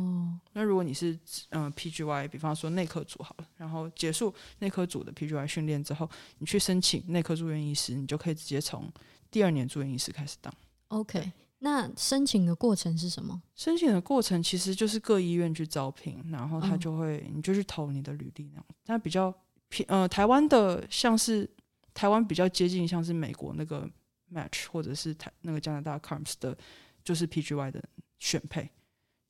[0.53, 1.17] 那如果你是
[1.49, 6.09] 嗯 PGY，比方说内科组好了，然后结束内科组的 PGY 训练之后，
[6.39, 8.91] 你去申请内科住院医师，你就可以直接从
[9.29, 10.53] 第二年住院医师开始当。
[10.89, 13.41] OK，那申请的过程是什么？
[13.55, 18.65] 申请的过程其实就是各医院去招聘，然后他就会你就去投你的履历那样。
[18.85, 19.33] 但比较
[19.69, 21.49] 偏呃台湾的像是
[21.93, 23.89] 台湾比较接近像是美国那个
[24.33, 26.57] Match 或者是台那个加拿大 Carms 的，
[27.05, 27.81] 就是 PGY 的
[28.19, 28.69] 选配。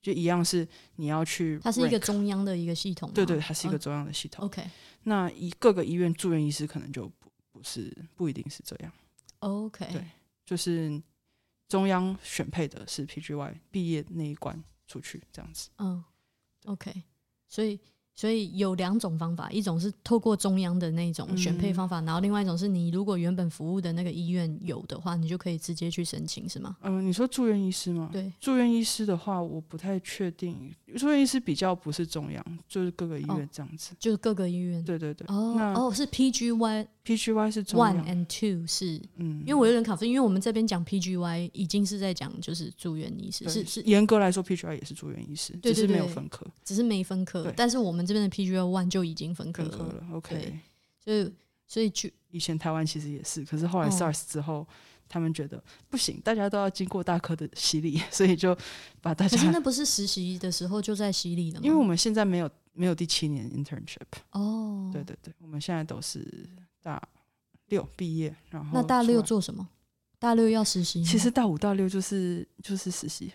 [0.02, 4.46] 就一样是你要去它是一个中央的一个系统吗，对对，它是一个嗯中央的系统。
[4.46, 4.64] OK
[5.04, 8.92] 那一各个医院住院医师可能就不不是不一定是这样
[9.40, 10.06] ，OK，对
[10.46, 11.02] 就是
[11.68, 15.70] 中央选配的是 PGY 毕业那一关出去这样子。
[15.78, 16.04] 嗯
[16.66, 17.04] ，OK，
[17.48, 17.80] 所以
[18.22, 26.78] 所以有两种方法，一种是透过中央的那种选配嗯方法，然后另外一种是你如果原本服务的那个医院有的话，你就可以直接去申请，是吗？
[26.82, 28.12] 嗯、你说住院医师吗？
[28.14, 30.72] 对，住院医师的话，我不太确定。
[30.98, 33.96] 住院医师比较不是中央，就是各个医院这样子。
[33.98, 34.84] 就是各个医院。
[34.84, 35.26] 对对对。
[35.28, 50.06] 哦哦，是 PG one PGY 是中 one，and two 是，嗯，因为我有点 confused，因为我们这边讲 PGY 已经是在讲就是住院医师，是是严格来说，PGY 也是住院医师，对只是没有分科，只是没分科，但是我们这边的 PGY one 就已经分科了，了。
[50.14, 50.60] OK，
[51.04, 51.34] 所以
[51.68, 54.68] 所以就以前台湾其实也是，可是后来哦 SARS 之后，
[55.08, 58.58] 他们觉得不行，大家都要经过大科的洗礼，所以就
[59.02, 61.66] 把大家，可是那不是实习的时候就在洗礼了吗？
[61.66, 64.00] 因为我们现在没有没有第七年 internship，
[64.32, 66.48] 哦，对对对，我们现在都是
[66.82, 67.02] 大
[67.68, 69.68] 六毕业，然后那大六做什么？
[70.20, 71.04] 大六要实习？
[71.04, 73.34] 其实大五大六就是就是实习，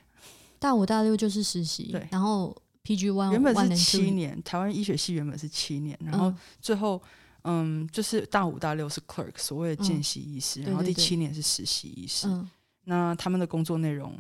[0.59, 2.57] 大五大六就是实习，对然后
[2.87, 6.37] PG one 原本是七年，台湾医学系原本是七年，然后嗯。
[6.61, 7.03] 最后
[7.43, 12.28] 嗯就是大五大六是 clerk，所谓的见嗯习医师，对然后第七年是实习医师。
[12.28, 12.49] 嗯。
[12.84, 14.16] 那他们的工作内容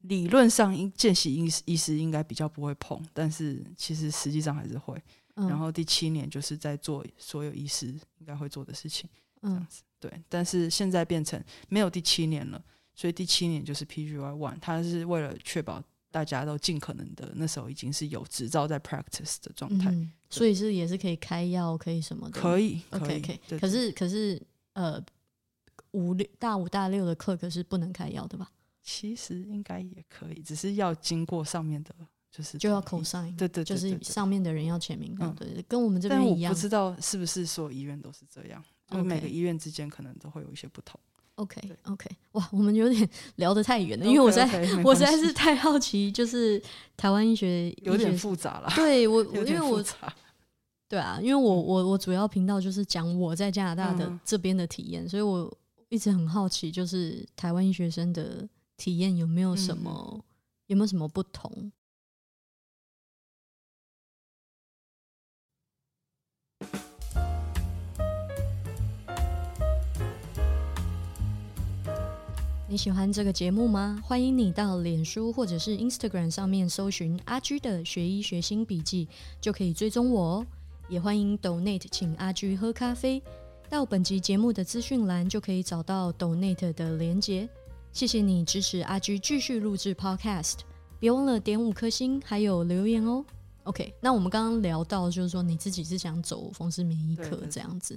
[0.00, 5.00] 理论上应见习医师医师应该比较不会碰，但是其实实际上还是会。
[5.36, 7.86] 嗯，然后第七年就是在做所有医师
[8.18, 9.08] 应该会做的事情，
[9.40, 9.82] 这样嗯子。
[9.98, 12.62] 对，但是现在变成没有第七年了，
[12.94, 15.82] 所以第七年就是 PGY One，它是为了确保
[16.14, 23.18] 大家都尽可能的，那时候已经是有执照在 practice 的状态，嗯，所以是也是可以开药，可以什么的，可以，可 OK 以。
[23.18, 24.40] OK，对可是可是
[24.74, 25.04] 呃，
[25.90, 28.48] 五六大五大六的课可是不能开药的吧？
[28.80, 31.92] 其实应该也可以，只是要经过上面的，
[32.30, 36.60] 就是就要同 cos 意 sign，对对对就是上面的人要签名的，嗯对对，跟我们这边一样不。
[36.60, 38.62] 知道是不是所有医院都是这样，
[38.92, 41.00] 因为每个医院之间可能都会有一些不同。
[41.36, 44.46] OK 对 OK，哇，我们有点 聊得太远了，因为我实在
[44.84, 46.62] 我实在是太好奇，就是
[46.96, 49.82] 台湾医学 有点复杂啦，对我，我因为我。
[50.86, 55.52] 对啊，因为我我我主要频道就是讲我在加拿大的嗯这边的体验，所以我
[55.88, 60.24] 一直很好奇，就是台湾医学生的体验有没有什嗯么、
[60.66, 61.72] 有没有什么不同？
[72.74, 74.02] 你喜欢这个节目吗？
[74.02, 79.08] 欢迎你到脸书或者是 Instagram 上面搜寻阿居的学医学新笔记，
[79.40, 80.46] 就可以追踪我哦。
[80.88, 83.22] 也欢迎 Donate 请阿居喝咖啡，
[83.70, 87.48] 到本集节目的资讯栏就可以找到 Donate 的连结。
[87.92, 90.56] 谢谢你支持阿居继续录制 Podcast，
[90.98, 93.24] 别忘了点五颗星还有留言哦。
[93.62, 97.96] OK，那我们刚刚聊到就是说你自己是想走风湿免疫科这样子，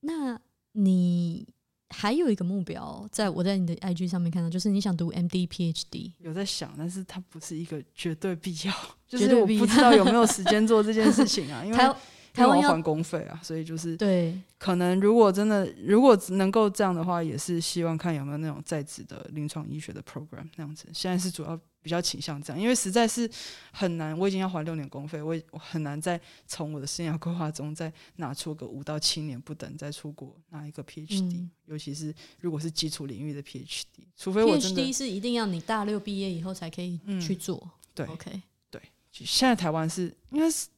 [0.00, 0.40] 那
[0.72, 1.46] 你
[1.92, 6.12] 还有一个目标，在我在你的 IG 上面看到，就是你想读 MD PhD。
[6.18, 8.74] 有在想，但是它不是一个绝对必要，
[9.06, 11.94] 就是我不知道有没有时间做这件事情啊， 因为
[12.32, 20.88] 台湾要还公费啊，所以就是对可能如果真的如果能够这样的话，也是希望看有没有那种在职的临床医学的 program 那样子。
[20.94, 23.28] 现在是主要比较倾向这样，因为实在是
[23.72, 37.70] 很难，我已经要还六年公费，我很难再从我的生涯规划中再拿出个五到七年不等再出国拿一个 PhD，、嗯尤其是如果是基础领域的 PhD，除非我真的，PhD 是一定要你大六毕业以后才可以嗯去做。
[37.94, 38.80] 对 OK，对
[39.10, 40.68] 现在台湾是应该是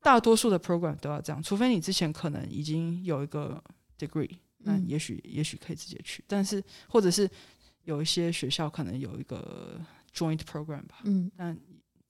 [0.00, 3.62] 大多数的 program 都要这样，除非你之前可能已经有一个
[3.98, 7.28] degree，那嗯也许、也许可以直接去，但是或者是
[7.84, 9.78] 有一些学校可能有一个
[10.14, 11.58] joint program 吧，嗯但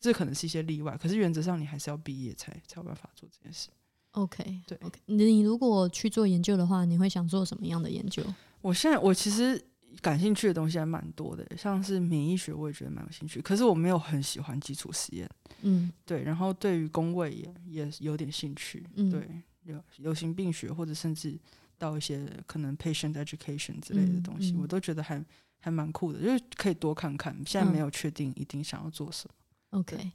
[0.00, 3.68] 这可能是一些例外，可是原则上你还是要毕业才才有办法做这件事。
[4.12, 5.00] ，OK，对，OK。
[5.07, 8.22] 你如果去做研究的话，你会想做什么样的研究？
[8.61, 9.61] 我现在我其实
[10.00, 15.28] 感兴趣的东西还蛮多的，像是免疫学我也觉得蛮有兴趣，可是我没有很喜欢基础实验。
[15.62, 19.28] 嗯对，然后对于工位也也有点兴趣，嗯对，
[19.62, 21.38] 流流行病学或者甚至
[21.78, 25.24] 到一些可能 patient education 之类的嗯东西，嗯我都觉得还
[25.64, 27.32] 还蛮酷的，就是可以多看看。
[27.46, 30.10] 现在没嗯有确定一定想要做什么，，OK。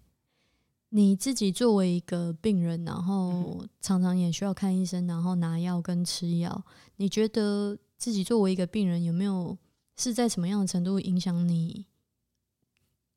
[0.89, 6.65] 你自己作为一个病人，然后嗯常常也需要看医生，然后拿药跟吃药，
[6.97, 9.57] 你觉得自己作为一个病人，有没有
[9.95, 11.85] 是在什么样的程度影响你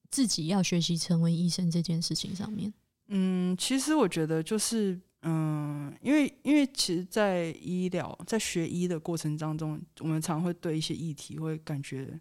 [0.08, 2.72] 自己要学习成为医生这件事情上面？
[3.08, 5.00] 嗯，其实我觉得就是。
[5.22, 12.18] 嗯，因为因为其实，在医疗在学医的过程当中，我们常会对一些议题会感觉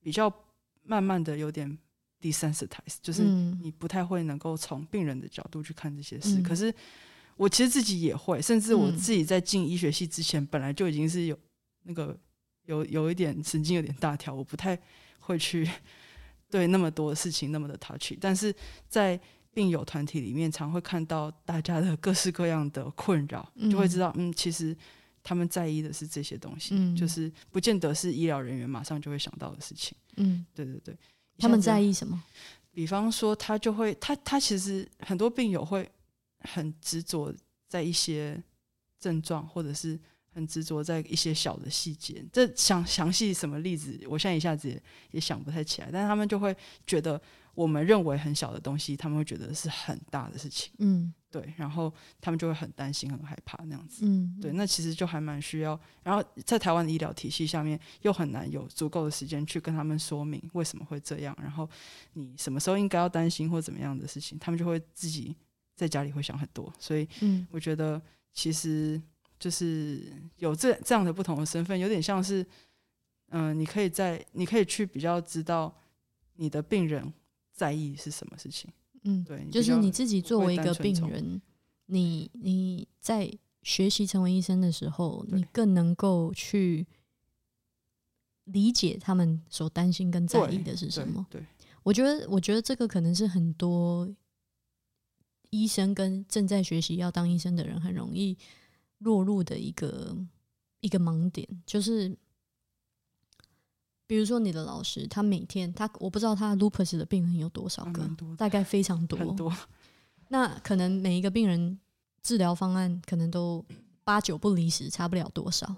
[0.00, 0.32] 比较
[0.82, 1.78] 慢慢的有点
[2.20, 6.40] desensitize，就是嗯你不太会能够从病人的角度去看这些事。
[6.40, 6.74] 嗯可是
[7.36, 11.38] 我其实自己也会，甚至我嗯自己在进医学系之前，本来就已经是有
[11.84, 12.18] 那个
[12.66, 14.76] 有有一点神经有点大条，我不太
[15.20, 15.68] 会去
[16.50, 18.18] 对那么多事情那么的 touchy。
[18.20, 18.54] 但是
[18.88, 19.20] 在
[19.54, 24.76] 病友团体里面，常会看到大家的各式各样的困扰，就会知道，嗯，其实
[25.22, 29.96] 他们在意的是这些东西，嗯就是不见得是医疗人员马上就会想到的事情。
[30.16, 30.96] 嗯，对对对，
[31.38, 32.22] 他们在意什么？
[32.72, 35.88] 比方说，他就会，他他其实很多病友会
[36.40, 37.32] 很执着
[37.68, 38.42] 在一些
[38.98, 39.98] 症状，或者是
[40.32, 42.24] 很执着在一些小的细节。
[42.32, 44.82] 这详详细什么例子，我现在一下子也
[45.12, 45.88] 也想不太起来。
[45.92, 47.20] 但是他们就会觉得
[47.54, 54.04] 我们认为很小的东西，他们会觉得是很大的事情，嗯对，然后他们就会很担心、很害怕那样子。
[54.06, 55.78] 嗯，对，那其实就还蛮需要。
[56.02, 61.68] 然后在台湾的医疗体系下面，又很难有足够的时间去跟他们说明为什么会这样，然后
[62.12, 65.34] 你什么时候应该要担心或怎么样的事情，他们就会自己
[65.74, 66.72] 在家里会想很多。
[66.78, 68.00] 所以嗯我觉得
[68.32, 69.02] 其实
[69.38, 72.46] 就是有这这样的不同的身份，有点像是，
[73.30, 75.76] 嗯、你可以在你可以去比较知道
[76.36, 77.12] 你的病人
[77.54, 78.70] 在意是什么事情。
[79.04, 81.40] 嗯，对，就是你自己作为一个病人，
[81.86, 83.32] 你你在
[83.62, 86.86] 学习成为医生的时候，你更能够去
[88.44, 91.26] 理解他们所担心跟在意的是什对么。
[91.30, 91.46] 对，
[91.82, 94.08] 我觉得，我觉得这个可能是很多
[95.50, 98.36] 医生跟正在学习要当医生的人很容易
[98.98, 100.16] 落入的一个
[100.80, 102.16] 一个盲点，就是
[104.06, 109.56] 比如说你的老师，他每天他我不知道他 lupus 的病人有多少个大概非常多，很多。
[110.28, 111.78] 那可能每一个病人
[112.22, 113.64] 治疗方案可能都
[114.02, 115.74] 八九不离十，差不了多少。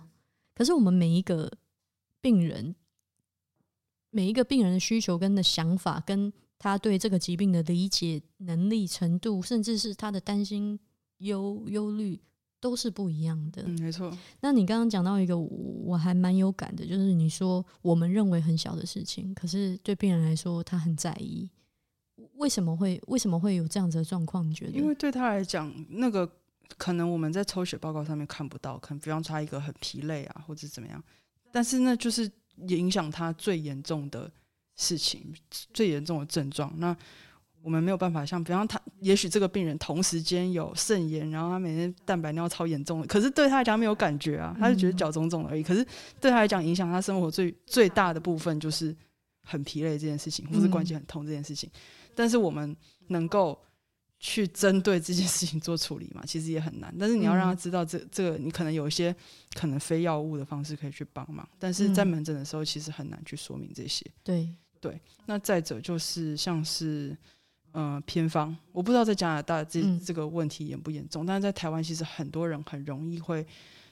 [0.55, 1.51] 可是我们每一个
[2.21, 2.75] 病人，
[4.11, 10.81] 每一个病人的需求跟的想法，跟他对这个疾病的理解能力程度，甚至是他的担心、
[11.19, 12.21] 忧忧虑，
[12.67, 13.63] 都是不一样的。
[13.65, 14.11] 嗯，没错。
[14.41, 15.49] 那你刚刚讲到一个我
[15.85, 21.49] 我还蛮有感的，就是你说我们认为很小的事情，可是对病人来说他很在意。
[22.35, 24.45] 为什么会为什么会有这样子的状况？
[24.45, 24.73] 你觉得？
[24.73, 26.29] 因为对他来讲，那个
[26.77, 31.01] 可能我们在抽血报告上面看不到，可能比方说他一个很疲累啊，或者怎么样，
[31.53, 32.29] 但是那就是
[32.67, 34.29] 影响他最严重的
[34.75, 35.33] 事情，
[35.73, 36.73] 最严重的症状。
[36.79, 36.97] 那
[37.67, 45.65] 我们没有办法像，比方他，也许这个病人同时间有肾炎，然后他每天蛋白尿超严重的，可是对他来讲没有感觉啊，他就觉得脚肿肿而已。
[45.65, 45.85] 可是
[46.21, 48.97] 对他来讲，影响他生活最最大的部分就是
[49.43, 51.69] 很疲累这件事情，或是关节很痛这件事情。
[52.15, 52.77] 但是我们
[53.09, 53.61] 能够
[54.21, 56.95] 去针对这件事情做处理嘛，其实也很难。
[56.97, 59.13] 但是你要让他知道这这个，你可能有一些
[59.55, 64.09] 可能非药物的方式可以去帮忙，但是在嗯门诊的时候，其实很难去说明这些。
[64.23, 67.17] 对对，那再者就是像是
[67.77, 73.47] 呃偏方，我不知道在加拿大这、嗯这个问题严不严重，但是在台湾其实很多人很容易会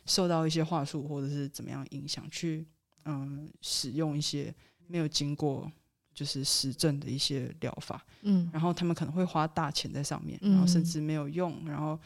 [0.07, 2.64] 受到一些话术或者是怎么样影响，去
[3.05, 4.55] 嗯、使用一些
[4.87, 5.70] 没有经过
[6.14, 11.99] 就是实证的一些疗法，嗯然后他们可能会花大钱在上面，嗯然后甚至没有用，然后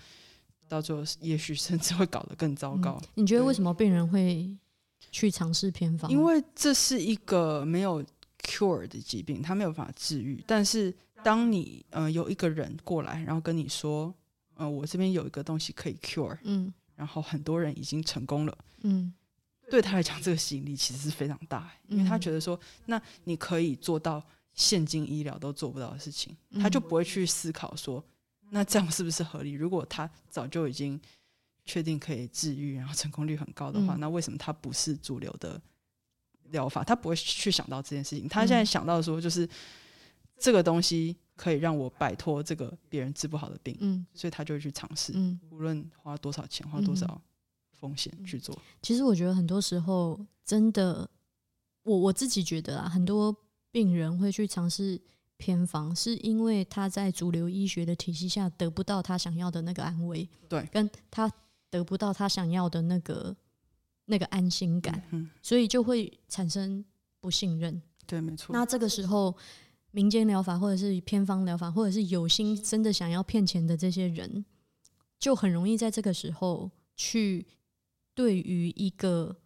[0.66, 3.00] 到最后也许甚至会搞得更糟糕。
[3.14, 4.50] 你觉得为什么病人会
[5.12, 6.10] 去尝试偏方？
[6.10, 8.04] 因为这是一个没有
[8.42, 10.42] cure 的疾病，它没有办法治愈。
[10.44, 14.14] 但是当你呃有一个人过来，然后跟你说，
[14.54, 19.12] 呃，我这边有一个东西可以 cure，嗯然后很多人已经成功了，嗯
[19.70, 28.02] 对他来讲，这个吸引力其实是非常大，因为他嗯觉得说，那你可以做到现今医疗都做不到的事情，他就嗯不会去思考说，
[28.50, 29.52] 那这样是不是合理？
[29.52, 30.98] 如果他早就已经
[31.64, 35.60] 确定可以治愈，然后成功率很高的话，嗯那为什么他不是主流的
[36.44, 36.82] 疗法？
[36.82, 38.26] 他不会去想到这件事情。
[38.26, 39.46] 他现在嗯想到说，就是
[40.38, 47.22] 这个东西可以让我摆脱这个别人治不好的病，嗯所以他就会去尝试，嗯，无论花多少钱，花多嗯少
[47.72, 48.56] 风险去做。
[48.82, 51.08] 其实我觉得很多时候真的，
[51.82, 53.34] 我我自己觉得啊，很多
[53.70, 55.00] 病人会去尝试
[55.36, 61.30] 偏方，是因为他在主流医学的体系下得不到他想要的那个安慰，对跟他
[61.70, 63.36] 得不到他想要的那个
[64.06, 66.84] 那个安心感，嗯，所以就会产生
[67.20, 67.80] 不信任。
[68.06, 68.52] 对，没错。
[68.52, 69.36] 那这个时候，
[69.98, 74.44] 民间疗法或者是偏方疗法，或者是有心真的想要骗钱的这些人，
[75.18, 77.44] 就很容易在这个时候去
[78.14, 79.36] 对于一个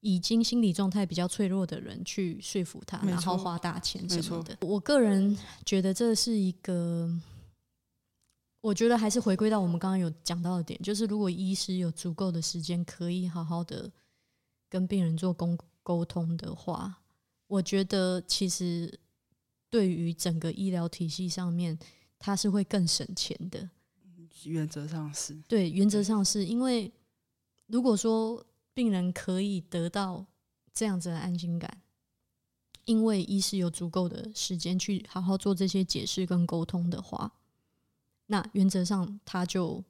[0.00, 4.58] 已经心理状态比较脆弱的人去说服他，然后花大钱什么的。
[4.62, 7.08] 我个人觉得这是一个。
[8.60, 13.88] 我觉得还是回归到我们刚刚有讲到的点，就是如果医师有足够的时间，可以好好的
[14.68, 17.02] 跟病人做沟沟通的话，
[17.46, 18.98] 我觉得其实
[19.72, 21.78] 对于整个医疗体系上面，
[22.18, 23.70] 它是会更省钱的。
[24.44, 26.92] 原则上是对，原则上是因为
[27.68, 28.44] 如果说
[28.74, 30.26] 病人可以得到
[30.74, 31.80] 这样子的安心感，
[32.84, 37.32] 因为医师有足够的时间去好好做这些解释跟沟通的话，
[38.26, 39.82] 那原则上他就。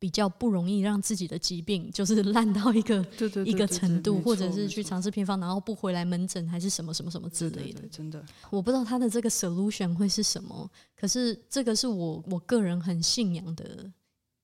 [0.00, 3.06] 比较不容易让自己的疾病就是 烂到一个
[3.44, 7.86] 一个程度，或者是去尝试偏方，然后不回来门诊，还是什么什么什么之类的。
[7.88, 10.68] 真的，我不知道他的这个 solution 会是什么。
[10.96, 13.92] 可是这个是我我个人很信仰的，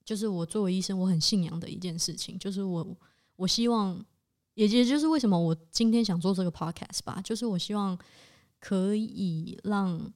[0.05, 2.97] 就是我作为医生，我很信仰的一件事情，就是我
[3.37, 3.99] 我希望，
[4.53, 7.99] 也也就是为什么我今天想做这个 podcast 吧，就是我希望
[8.61, 10.13] 可以让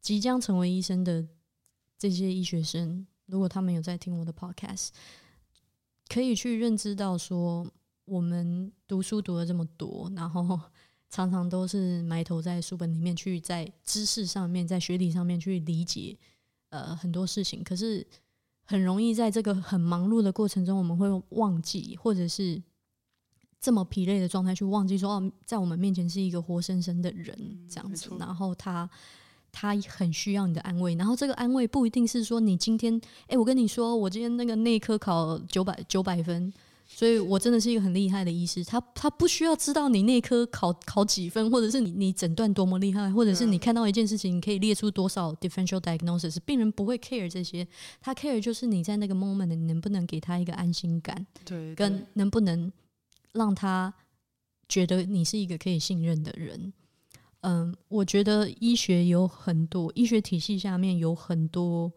[0.00, 1.22] 即将成为医生的
[1.98, 3.06] 这些医学生。
[3.26, 4.88] 如果他们有在听我的 podcast，
[6.08, 7.66] 可以去认知到说，
[8.04, 10.60] 我们读书读了这么多，然后
[11.08, 16.18] 常常都是埋头在书本里面去在知识上面，在学理上面去理解
[16.68, 18.06] 呃很多事情，可是
[18.64, 22.62] 很容易在这个很忙碌的过程中，我们会忘记，或者是
[23.60, 28.88] 这么疲累的状态去忘记说，哦，在我们面前是一个活生生的人这样子，然后他。
[29.56, 36.52] 他很需要你的安慰，然后这个安慰不一定是说你今天，哎，我跟你说，我今天那个内科考九百九百分，
[36.84, 38.64] 所以我真的是一个很厉害的医师。
[38.64, 47.64] 他他不需要知道你内科考考几分，或者是你你诊断多么厉害，或者是你看到一件事情，你可以列出多少 differential diagnosis，病人不会 care 这些，
[48.00, 52.72] 他 care 就是你在那个 moment 你能不能给他一个安心感，对，跟能不能
[53.32, 53.94] 让他
[54.68, 56.72] 觉得你是一个可以信任的人。
[57.46, 61.92] 嗯，我觉得医学有很多医学体系下面有很多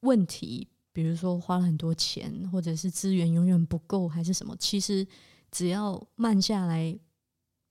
[0.00, 4.56] 问题，比如说花了很多钱，或者是资源永远不够，还是什么。
[4.58, 5.06] 其实
[5.50, 6.98] 只要慢下来，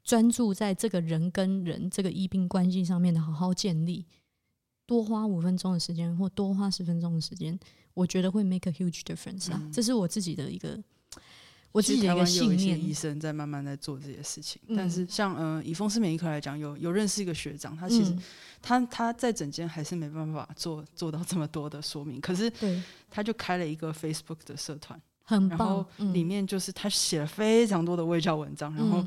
[0.04, 4.06] 专注在这个人跟人这个医病关系上面的好好建立，
[4.86, 7.60] 多花五分钟的时间，或多花十分钟的时间，
[7.96, 9.60] 我觉得会 make a huge difference 啊！
[9.74, 10.80] 这是我自己的一个。
[11.72, 14.62] 我自己的一个信念，医生在慢慢在做这些事情。
[14.76, 18.16] 但是，像呃，以风湿免疫科来讲，有有认识一个学长，他其实
[18.62, 22.20] 他他在整间还是没办法做做到这么多的说明。
[22.20, 22.52] 可是，
[23.10, 25.00] 他就开了一个 Facebook 的社团。
[25.50, 29.02] 然后里面就是他写了非常多的卫教文章，然后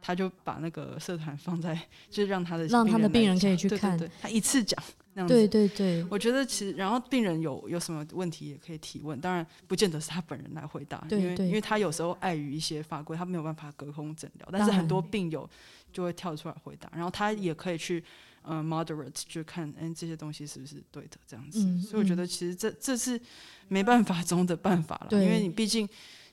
[0.00, 4.82] 他就把那个社团放在，就是让他的让他的病人可以去看，他一次讲。
[5.24, 15.48] 对对对，我觉得其实，然后病人有有什么问题也可以提问，当然不见得是他本人来回答，因为因为他有时候碍于一些法规，他没有办法隔空诊疗，但是很多病友
[15.92, 18.02] 就会跳出来回答，然后他也可以去
[18.42, 23.20] 呃 moderate 就看，哎这些东西是不是对的这样子，所以我觉得其实这这是
[23.68, 25.88] 没办法中的办法了，因为你毕竟。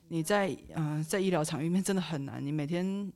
[0.10, 3.12] 你在呃在医疗场域里面真的很难，你每天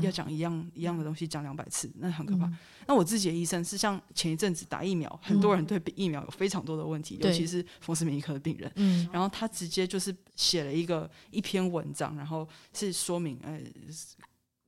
[0.00, 2.50] 要讲一样一样的东西讲两百次，那很可怕。
[2.86, 8.70] 那我自己的医生是像前一阵子打疫苗，很多人对疫苗有非常多的问题，尤其是风湿免疫科的病人。
[8.74, 13.60] 嗯，然后他直接就是写了一个一篇文章，然后是说明呃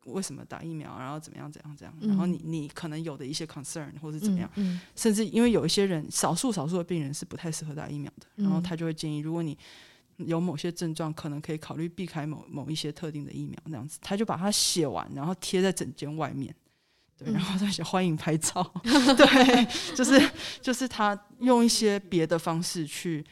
[0.05, 4.49] 为什么打疫苗，然后怎么样怎样怎样，然后你你可能有的一些 concern 或者怎么样，
[4.95, 9.59] 甚至因为有一些人少数少数的病人是不太适合打疫苗的，然后他就会建议如果你。
[10.19, 16.55] 有某些症状，可能可以考虑避开某某一些特定的疫苗，那样子，他就把它写完，然后贴在枕间外面，
[17.19, 23.25] 对，然后他写欢迎拍照， 对，就是就是他用一些别的方式去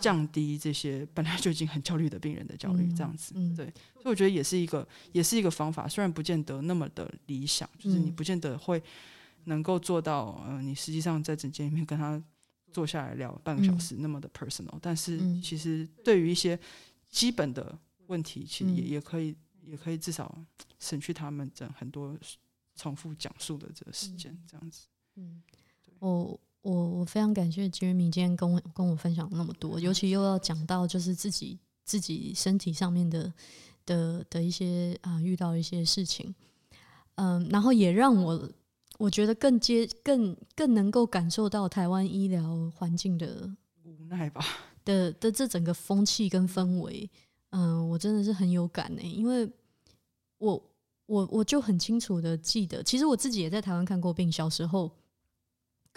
[0.00, 8.82] 降低这些本来就已经很焦虑的病人的焦虑，这样子，对，所以我觉得也是一个也是一个方法，虽然不见得那么的理想，就是你不见得会
[9.44, 12.22] 能够做到，呃，你实际上在诊间里面跟他。
[12.72, 16.58] 坐下来聊半个小时，那么的 personal，但是其实对于一些
[17.08, 20.36] 基本的问题，其实也也可以，也可以至少
[20.78, 22.16] 省去他们的很多
[22.74, 24.86] 重复讲述的这个时间，这样子。
[25.14, 25.42] 嗯，
[25.98, 33.32] 我我我非常感谢 Jeremy 今天跟我跟我分享那么多，尤其又要讲到就是自己自己身体上面的
[33.86, 36.34] 的的一些啊遇到一些事情，
[37.14, 38.50] 嗯，然后也让我。
[38.98, 43.50] 我觉得更接更更能够感受到台湾医疗环境的
[43.84, 44.44] 无奈吧，
[44.84, 47.10] 的的这整个风气跟氛围，
[47.50, 49.50] 嗯，我真的是很有感呢，因为
[50.38, 50.62] 我
[51.06, 54.90] 我我就很清楚的记得，其实我自己也在台湾看过病，小时候。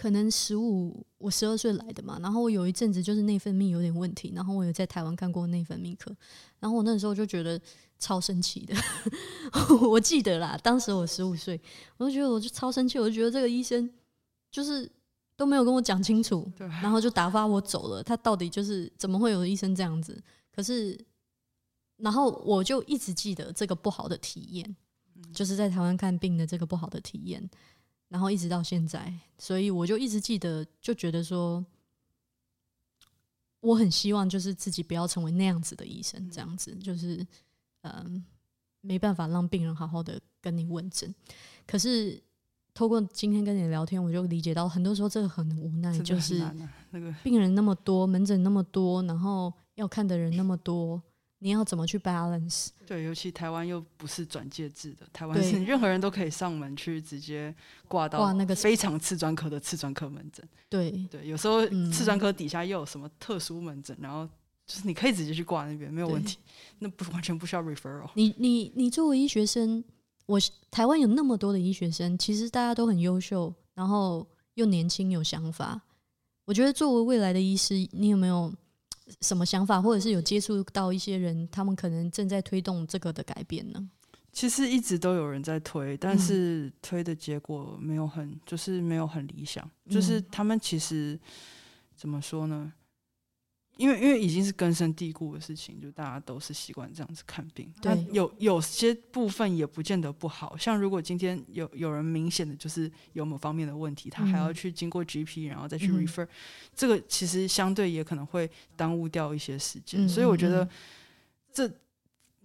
[0.00, 6.10] 可能十五，我十二岁来的嘛，然后我有一阵子就是内分泌有点问题，然后我有在台湾看过内分泌科，
[6.58, 7.60] 然后我那时候就觉得
[7.98, 8.74] 超生气的，
[9.86, 11.60] 我记得啦，当时我十五岁，
[11.98, 13.90] 我就觉得我就超生气，我就觉得这个医生
[14.50, 14.90] 就是
[15.36, 20.18] 都没有跟我讲清楚，然后就打发我走了，他到底就是怎么会有医生这样子？
[20.50, 20.98] 可是，
[21.98, 24.76] 然后我就一直记得这个不好的体验，
[25.34, 27.50] 就是在台湾看病的这个不好的体验。
[28.10, 31.64] 然后一直到现在，所以我就一直记得，就觉得说，
[33.60, 37.24] 我很希望就是自己不要成为那样子的医生，这样子就是
[37.82, 38.22] 嗯，
[38.80, 41.14] 没办法让病人好好的跟你问诊。
[41.66, 42.20] 可是
[42.74, 46.44] 透过今天跟你聊天，我就理解到，很多时候这个很无奈，就是
[47.22, 51.00] 病人那么多，门诊那么多，然后要看的人那么多，
[51.40, 52.68] 你要怎么去 balance？
[52.86, 57.54] 对，尤其台湾又不是转介制的，台湾是 任何人都可以上门去直接
[57.88, 60.46] 挂到挂那个非常次专科的次专科门诊。
[60.68, 64.26] 对，对，有时候嗯次专科底下又有什么特殊门诊，然后
[64.66, 66.38] 就是你可以直接去挂那边没有问对题，
[66.78, 68.10] 那不 完全不需要 referral。
[68.14, 69.82] 你你你作为医学生，
[70.26, 70.38] 我
[70.70, 75.80] 台湾有那么多的医学生，其实大家都很优秀，然后又年轻有想法。
[76.44, 78.52] 我觉得作为未来的医师，你有没有
[79.20, 83.88] 什么想法，或者是有接触到一些人，他们可能正在推动这个的改变呢？
[84.32, 89.68] 其实一直都有人在推，但嗯是推的结果没有很，就是没有很理想。
[89.88, 91.18] 就是嗯他们其实
[91.96, 92.72] 怎么说呢？
[93.80, 97.72] 因为因为已经是根深蒂固的事情，就大家都是习惯这样子看病。
[97.80, 97.94] 对。
[97.94, 104.54] 那有有些部分也不见得不好，像如果今天有有人明显的就是有某方面的问题，他还要嗯。
[104.54, 106.06] 去经过 GP，然后再去嗯。
[106.06, 106.28] refer，、
[106.74, 110.04] 这个其实相对也可能会耽误掉一些时间。
[110.04, 110.08] 嗯。
[110.08, 110.68] 所以我觉得嗯。
[111.52, 111.72] 这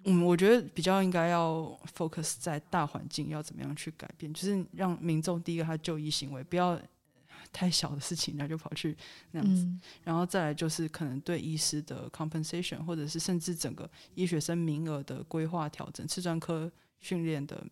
[0.05, 6.79] 嗯，我觉得比较应该要 focus 在大环境要怎么样去改变，就是让民众第一个他就医行为不要
[7.55, 8.95] 太小的事情，然后就跑去
[9.31, 9.79] 那样子，嗯。
[10.03, 17.65] 然后再来就是可能对医师的 compensation，或者是甚至整个医学生名额的规划调整，次专科训练的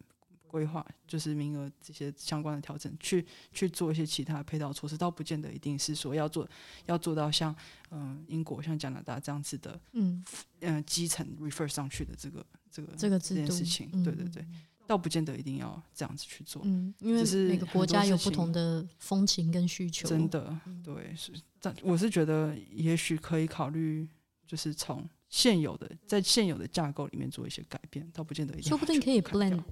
[0.48, 6.48] 规划，就是名额这些相关的调整，去去做一些其他配套措施，倒不见得一定是说要做
[6.86, 7.54] 要做到像
[7.92, 10.24] 嗯、英国、像加拿大这样子的嗯，
[10.62, 14.26] 嗯、呃基层 refer 上去的这个这个这个这件事情，嗯对对。
[14.30, 14.46] 对，
[14.86, 21.32] 倒不见得一定要这样子去做，嗯，因为每个国家有不同的风情跟需求，真的对是，
[21.62, 24.08] 但我是觉得也许可以考虑，
[24.46, 29.64] 就是从现有的在现有的架构里面做一些改变，倒不见得一定说不定可以 blend 掉。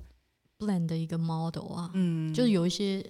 [0.57, 3.03] blend 的一个 model 啊，嗯，就是有一些，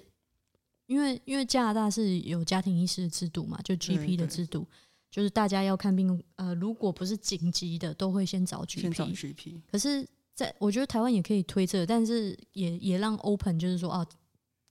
[0.87, 4.65] 因为因为加拿大是有家庭医师的制度嘛，就 GP 的制度，
[5.09, 9.05] 就是大家要看病，呃，如果不是紧急的，都会先找 GP 先找。
[9.05, 10.07] GP，可是
[10.41, 14.05] 在我觉得台湾也可以推测，但是也也让 open 就是说哦，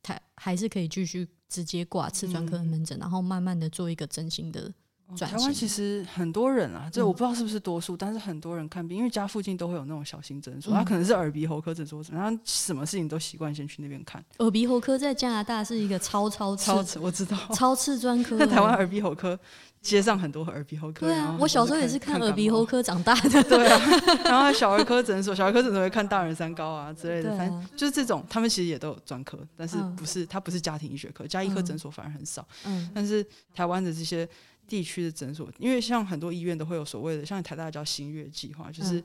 [0.03, 4.73] 台还是可以继续直接挂次专科的门诊，然后慢慢的做一个整形的。
[5.11, 14.25] 哦台湾其实很多人啊，这嗯我不知道是不是多数，但是很多人看病，因为家附近都会有那种小型诊所，嗯他可能是耳鼻喉科诊所，然后什么事情都习惯先去那边看。
[14.39, 19.39] 耳鼻喉科在加拿大是一个超超超次我知道，超次专科的，在台湾耳鼻喉科
[19.83, 23.43] 街上很多耳鼻喉科，对，啊我小时候也是看耳鼻喉科长大的。
[23.45, 23.81] 对啊，
[24.25, 32.47] 然后小儿科诊所，小儿科诊所会看大人三高啊之类的，啊反正就是这种，他们其实也都有专科，但是嗯不是他不是家庭医学科，家医科嗯诊所反而很少。
[32.67, 34.29] 嗯但是台湾的这些
[34.71, 39.03] 地区的诊所，因为像很多医院都会有所谓的，像台大叫新月计划，就是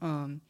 [0.00, 0.40] 嗯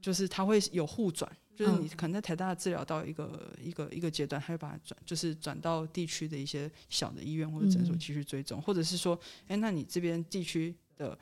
[0.00, 1.30] 就是它会有互转。
[1.56, 7.98] 就是你嗯可能在台大治疗到一个一个一个阶段，他会把它转，就是转到地区的一些小的医院或者诊所嗯。
[7.98, 11.18] 继续追踪，或者是说，哎、那你这边地区的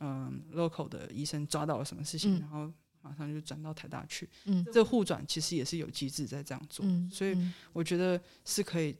[0.00, 2.72] 嗯 local 的医生抓到了什么事情，嗯然后
[3.02, 4.64] 马上就转到台大去，嗯。
[4.72, 7.52] 这互转其实也是有机制在这样做，嗯，所以嗯。
[7.74, 8.96] 我觉得是可以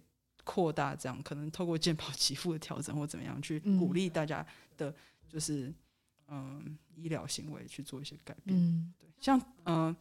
[0.46, 3.76] 扩大这样，可能透过健保给付的调整或怎么样去嗯。
[3.76, 4.46] 鼓励大家
[4.78, 4.94] 的，
[5.28, 5.74] 就是
[6.28, 8.56] 嗯医疗行为去做一些改变。
[8.56, 8.94] 嗯。
[8.98, 9.96] 对，像嗯、呃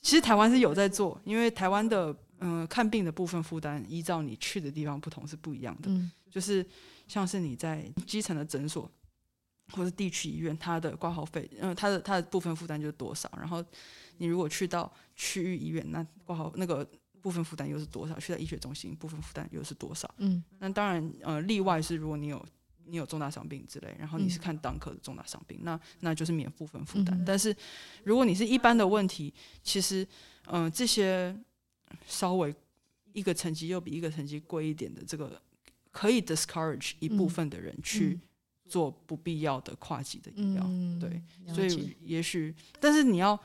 [0.00, 6.10] 其实台湾是有在做，因为台湾的嗯、呃看病的部分负担依照你去的地方不同是不一样的，嗯。
[6.30, 6.66] 就是
[7.06, 8.90] 像是你在基层的诊所
[9.72, 13.62] 或是地区医院，它的挂号费，嗯、它的它的部分负担就是多少，然后
[14.18, 16.86] 你如果去到区域医院，那挂号那个
[17.22, 18.18] 部分负担又是多少？
[18.18, 20.12] 去到医学中心部分负担又是多少？
[20.18, 22.44] 嗯那当然，呃，例外是如果你有
[22.84, 27.16] 你有重大伤病之类，然后你是嗯看当科的重大伤病，那那就是免部分负担。
[27.16, 27.56] 嗯但是
[28.02, 29.32] 如果你是一般的问题，
[29.62, 30.06] 其实，
[30.46, 31.34] 嗯、这些
[32.06, 32.52] 稍微
[33.12, 35.40] 一个层级又比一个层级贵一点的这个，
[35.92, 38.18] 可以 discourage 一部嗯分的人去
[38.66, 40.64] 做不必要的跨级的医疗。
[40.66, 41.22] 嗯，对，
[41.54, 43.38] 所以也许，但是你要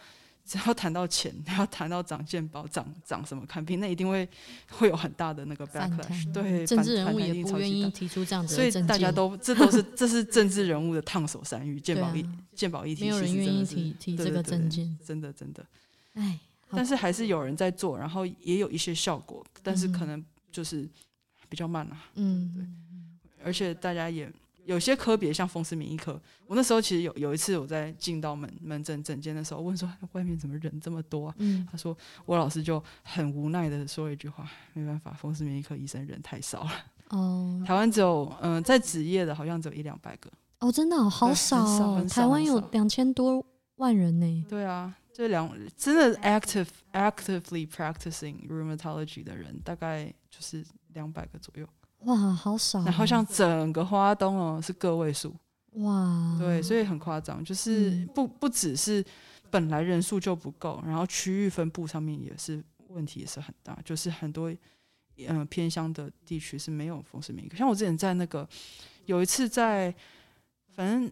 [0.47, 4.27] 只要谈到钱， 要谈到涨健保、涨涨什么看病，那一定会
[4.71, 8.47] 会有很大的那个 backlash，对，政治人物也不愿意提出这样。
[8.47, 12.25] 子所以大家都 这都是这是政治人物的烫手山芋，健保议
[12.55, 15.65] 健保议题，没有人愿意提提这个证政见，真的真的，
[16.13, 16.39] 哎，
[16.71, 20.07] 但是还是有人在做，然后也有一些效果，但是可嗯。
[20.07, 20.87] 能就是
[21.49, 22.53] 比较慢啊，嗯。
[22.55, 22.65] 对
[23.43, 24.31] 而且大家也
[24.67, 31.35] 有些科别像风湿免疫科，我那时候其实有有一次我在进到门门诊诊间的时候，问说外面怎么人这么多啊？
[31.37, 36.71] 嗯他说我老师就很无奈的说了一句话，没办法，风湿免疫科医生人太少了，
[37.11, 40.29] 哦台湾只有嗯、在职业的好像只有一两百个。
[40.59, 43.45] 哦，真的哦好少哦，少少台湾有两千多
[43.77, 44.45] 万人呢。
[44.49, 51.67] 对啊，这两真的 active actively practicing rheumatology 的人大概就是两百个左右，
[52.05, 52.85] 哇，好少啊。
[52.85, 55.35] 然后像整个花东哦是个位数，
[55.73, 59.03] 哇，对，所以很夸张，就是嗯不不只是
[59.49, 64.51] 本来人数就不够，然后区域分布上面也是问题也是很大，就是很多
[65.17, 68.47] 嗯、呃偏乡的地区是没有风湿免疫科，像我之前在那个
[69.05, 69.93] 有一次在
[70.75, 71.11] 反正。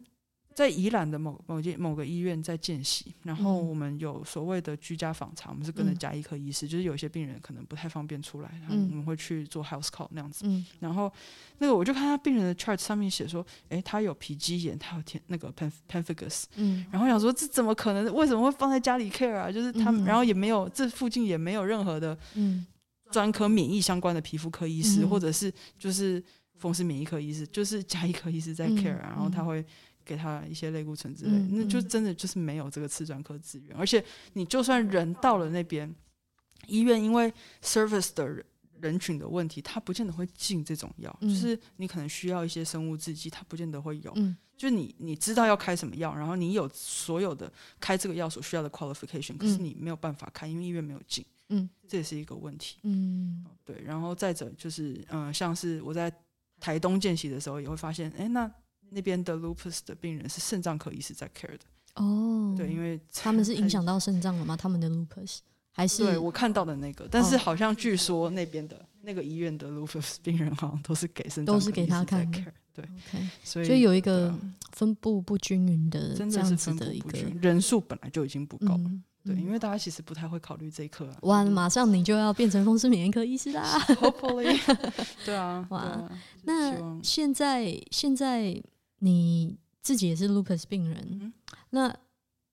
[0.56, 3.68] 在宜兰的某某间某个医院在见习，然后嗯。
[3.68, 5.98] 我们有所谓的居家访查，我们是跟着嗯。
[6.00, 8.88] 加医科医师，就是有一些病人可能不太方便出来，然后嗯。
[8.90, 10.46] 我们会去做 house call 那样子。
[10.48, 10.66] 嗯。
[10.80, 11.12] 然后
[11.58, 16.86] 那个我就看他病人的 chart 上面写说，诶，他有皮肌炎，他有天那个 pen pemphigus，嗯。
[16.90, 18.16] 然后想说这怎么可能？
[18.16, 19.52] 为什么会放在家里 care 啊？
[19.52, 22.66] 就是他然后也没有这附近也没有任何的嗯。
[23.12, 25.10] 专科免疫相关的皮肤科医师，嗯。
[25.10, 26.24] 或者是就是
[26.56, 29.48] 风湿免疫科医师，就是加医科医师在嗯 care，、然后他嗯。
[29.48, 29.66] 会。
[30.06, 31.90] 给他一些类固醇之类，嗯那就嗯。
[31.90, 34.04] 真的就是没有这个次专科资源，而且
[34.34, 35.94] 你就算人到了那边，
[36.68, 38.46] 医院因为 service 的人
[38.80, 41.30] 人群的问题，他不见得会进这种药，嗯。
[41.30, 44.12] 就是你可能需要一些生物制剂，他不见得会有。
[44.16, 44.38] 嗯。
[44.58, 49.64] 就你你知道要开什么药，然后你有所有的开这个药所需要的 qualification，可是嗯。
[49.64, 51.70] 你没有办法开，因为医院没有进，嗯。
[51.88, 52.78] 这也是一个问题。
[52.84, 53.46] 嗯。
[53.64, 56.12] 对，然后再者就是，嗯、像是我在
[56.60, 58.50] 台东见习的时候，也会发现，哎，那
[58.96, 61.60] 那边的 lupus 的病人是肾脏科医师在 care 的，
[61.96, 64.56] 哦，对，因为 他们是影响到肾脏了吗？
[64.56, 65.40] 他们的 lupus
[65.74, 72.32] 还是对我看到的那个，但是哦好像据说那边的那个医院的 lupus 病人好像都是给肾脏都是给他 care，
[72.74, 74.40] 对，OK，所以所以有一个啊
[74.72, 78.78] 分布不均匀的真这样子的是分布的一个不均，人数本来就已经不够了。
[78.86, 81.18] 嗯对，嗯因为大家其实不太会考虑这一科啊。
[81.24, 83.80] 哇，马上你就要变成风湿免疫科医师啦！
[84.00, 84.56] Hopefully，
[85.26, 86.08] 对啊， 哇
[86.44, 88.62] 那现在现在
[89.00, 91.34] 你自己也是 lupus 病人，嗯
[91.70, 91.96] 那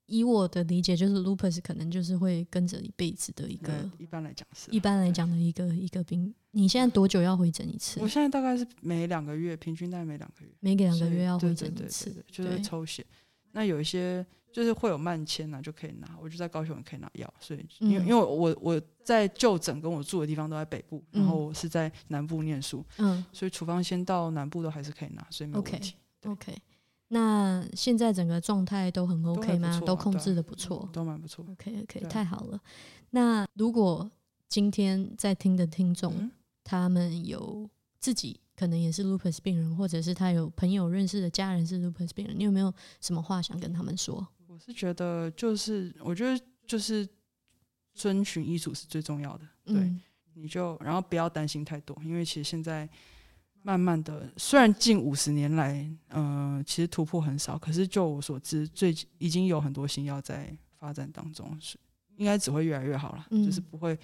[0.06, 4.72] 以我的理解，就是 lupus 可能就是会跟着一辈子的一个，对一般来讲是啊。
[4.72, 6.34] 一般来讲的一个一个病。
[6.50, 8.06] 你现在多久要回诊一次我？
[8.06, 13.06] 现在大概是每两个月，平均大概每两个月，每两个月要回诊一次就是抽血。
[13.52, 16.14] 那有一些就是会有慢签呐、就可以拿。
[16.20, 25.92] 我就在高雄也可以拿药，所以因为、嗯因为我我在就诊跟我住的地方都在北部，然后嗯我是在南部念书，嗯所以处方先到南部都还是可以拿，所以没问题。
[25.92, 26.56] 对，OK。
[27.08, 29.80] 那现在整个状态都很 OK 吗？
[29.84, 30.88] 都控制的不错。
[30.92, 31.44] 都蛮不错。
[31.50, 32.58] OK OK，太好了。
[33.10, 34.10] 那如果
[34.48, 36.30] 今天在听的听众，嗯
[36.64, 37.68] 他们有
[37.98, 44.26] 自己可能也是 lupus 病人，或者是他有朋友认识的家人是 lupus 病人，你有没有什么话想跟他们说？
[44.46, 47.06] 我是觉得就是我觉得就是
[47.94, 49.46] 遵循医嘱是最重要的。
[49.64, 50.00] 对，嗯
[50.34, 52.88] 你就然后不要担心太多，因为其实现在
[53.62, 61.78] 慢慢的，虽然近五十年来，呃，其实突破很少，可是就我所知，最已经有很多新药在发展当中，是
[62.16, 63.98] 应该只会越来越好了，嗯就是不会。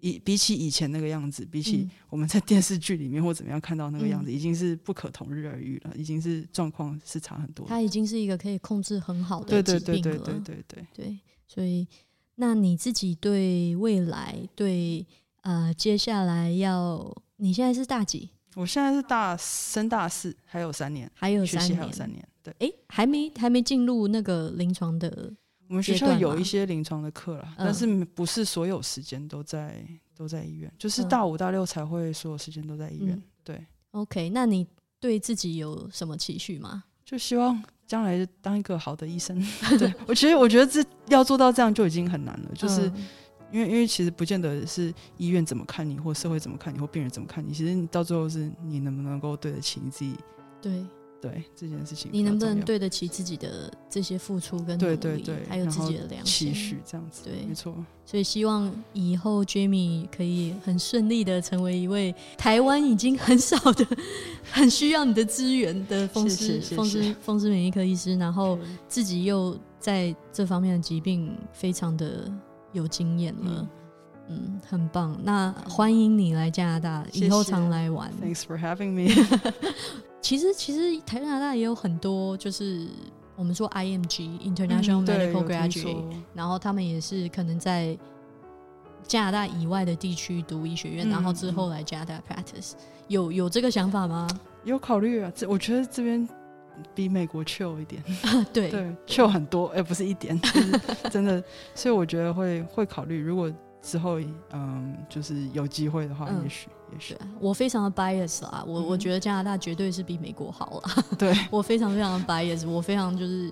[0.00, 7.70] 以比起以前那个样子，比起嗯我们在电视剧里面或怎么样看到那个样子，嗯已经是不可同日而语了，已经是状况是差很多的。
[7.70, 10.18] 他已经是一个可以控制很好的对对疾病了。
[10.18, 11.88] 对对对对对，对所以
[12.34, 15.04] 那你自己对未来，对
[15.40, 18.28] 呃接下来要，你现在是大几？
[18.56, 22.28] 我现在是大升大四，还有三年，还有学习三年，还有三年。
[22.42, 25.30] 对，诶，还没还没进入那个临床的
[25.68, 29.84] 我们学校有一些临床的课啦，嗯但是不是所有时间都在
[30.16, 33.14] 都在医院，就是嗯大五大六才会所有时间都在医院。
[33.14, 34.66] 嗯对，OK，那你
[34.98, 36.82] 对自己有什么期许吗？
[37.04, 39.38] 就希望将来当一个好的医生。
[39.78, 43.06] 对我其实我觉得这要做到这样就已经很难了，就是嗯
[43.52, 50.14] 因为因为其实不见得是医院怎么看你，或社会怎么看你，或病人怎么看你，其实你到最后是你能不能够对得起你自己。
[50.60, 50.84] 对
[51.20, 52.60] 对这件事情，你能不能？
[52.60, 56.52] 对得起自己的这些付出跟努力，对对对，还有自己的良心？
[56.52, 57.74] 期许这样子，对没错。
[58.04, 63.86] 所以希望以后 Jamie 可以很顺利的成为一位台湾已经很少的、
[64.52, 72.30] 很需要你的资源的风湿风湿风湿免疫科医师，然后自己又在这方面的疾病非常的
[72.76, 73.68] 有经验了。
[74.28, 75.16] 嗯很棒。
[75.22, 78.10] 那欢迎你来加拿大，以后常来玩。
[78.20, 79.08] Thanks for having me
[80.20, 82.88] 其实其实台加拿大也有很多，就是
[83.36, 86.04] 我们说 IMG International 嗯 Medical Graduate，、说
[86.34, 87.96] 然后他们也是可能在
[89.06, 92.72] 加拿大以外的地区读医学院，嗯然后之后来加拿大 practice，
[93.06, 94.26] 有有这个想法吗？
[94.64, 96.28] 有考虑啊，这我觉得这边
[96.94, 98.02] 比美国 chill 一点，
[98.52, 98.70] 对。
[98.70, 100.72] 对，chill 很多，哎、不是一点，就是
[101.10, 101.42] 真的，
[101.74, 104.18] 所以我觉得会会考虑，如果之后
[104.52, 106.42] 嗯就是有机会的话，嗯。
[106.42, 110.82] 也许也许，我非常的 bias 啊，我、我嗯觉得加拿大绝对是比美国好了。
[111.18, 113.50] 对，我非常非常的 bias，我非常就是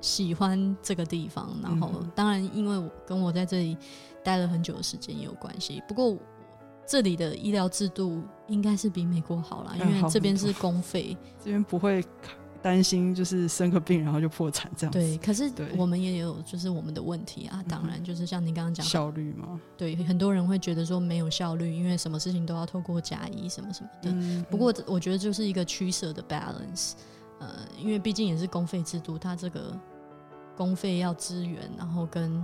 [0.00, 3.76] 喜欢这个地方，然后、嗯当然因为我跟我在这里
[4.22, 6.16] 待了很久的时间也有关系，不过
[6.86, 12.04] 这里的医疗制度应该是比美国好啦，因为这边是公费，这边不会
[12.62, 26.92] 担心就是生个病然后就破产这样子，对，可是我们也有就是我们的问题啊，当然就是像你刚刚讲的，效率嘛，对，很多人会觉得说没有效率，因为什么事情都要透过假医什么什么的，嗯，不过我觉得就是一个取舍的 balance，
[27.38, 27.48] 呃，
[27.80, 29.78] 因为毕竟也是公费制度，它这个
[30.56, 32.42] 公费要支援，然后跟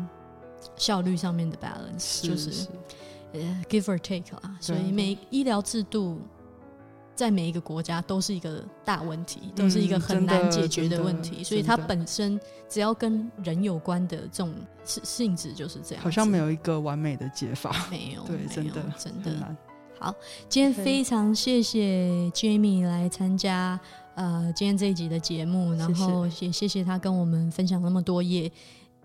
[0.76, 2.68] 效率上面的 balance 就是是
[3.32, 6.20] 呃 give or take 啦，所以每医疗制度
[7.23, 12.36] 在每一个国家都是一个大问题，都是一个很难解决的问题，所以它本身
[12.69, 19.57] 只要跟人有关的这种性性质就是这样，好像没有一个完美的解法，没有对，真的真的难，
[20.01, 20.12] 好，
[20.49, 23.78] 今天非常谢谢 Jamie 来参加
[24.16, 28.51] 呃今天这一集的节目，然后也谢谢他跟我们分享那么多，页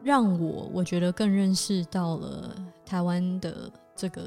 [0.02, 4.23] 让我我觉得更认识到了台湾的这个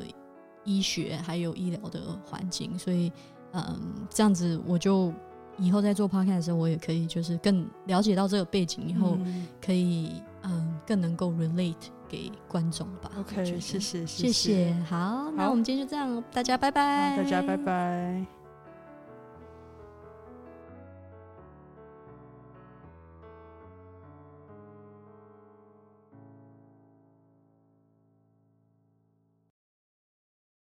[0.62, 3.10] 医学还有医疗的环境，所以
[3.52, 5.12] 嗯，这样子我就
[5.58, 11.74] 以后在做 podcast 的时候，我也可以就是更了解到这个背景，以后嗯可以嗯更能够 relate
[12.08, 13.10] 给观众吧。
[13.18, 18.39] ，OK，得谢谢，谢谢，好，那好我们今天就这样，大家拜拜，大家拜拜。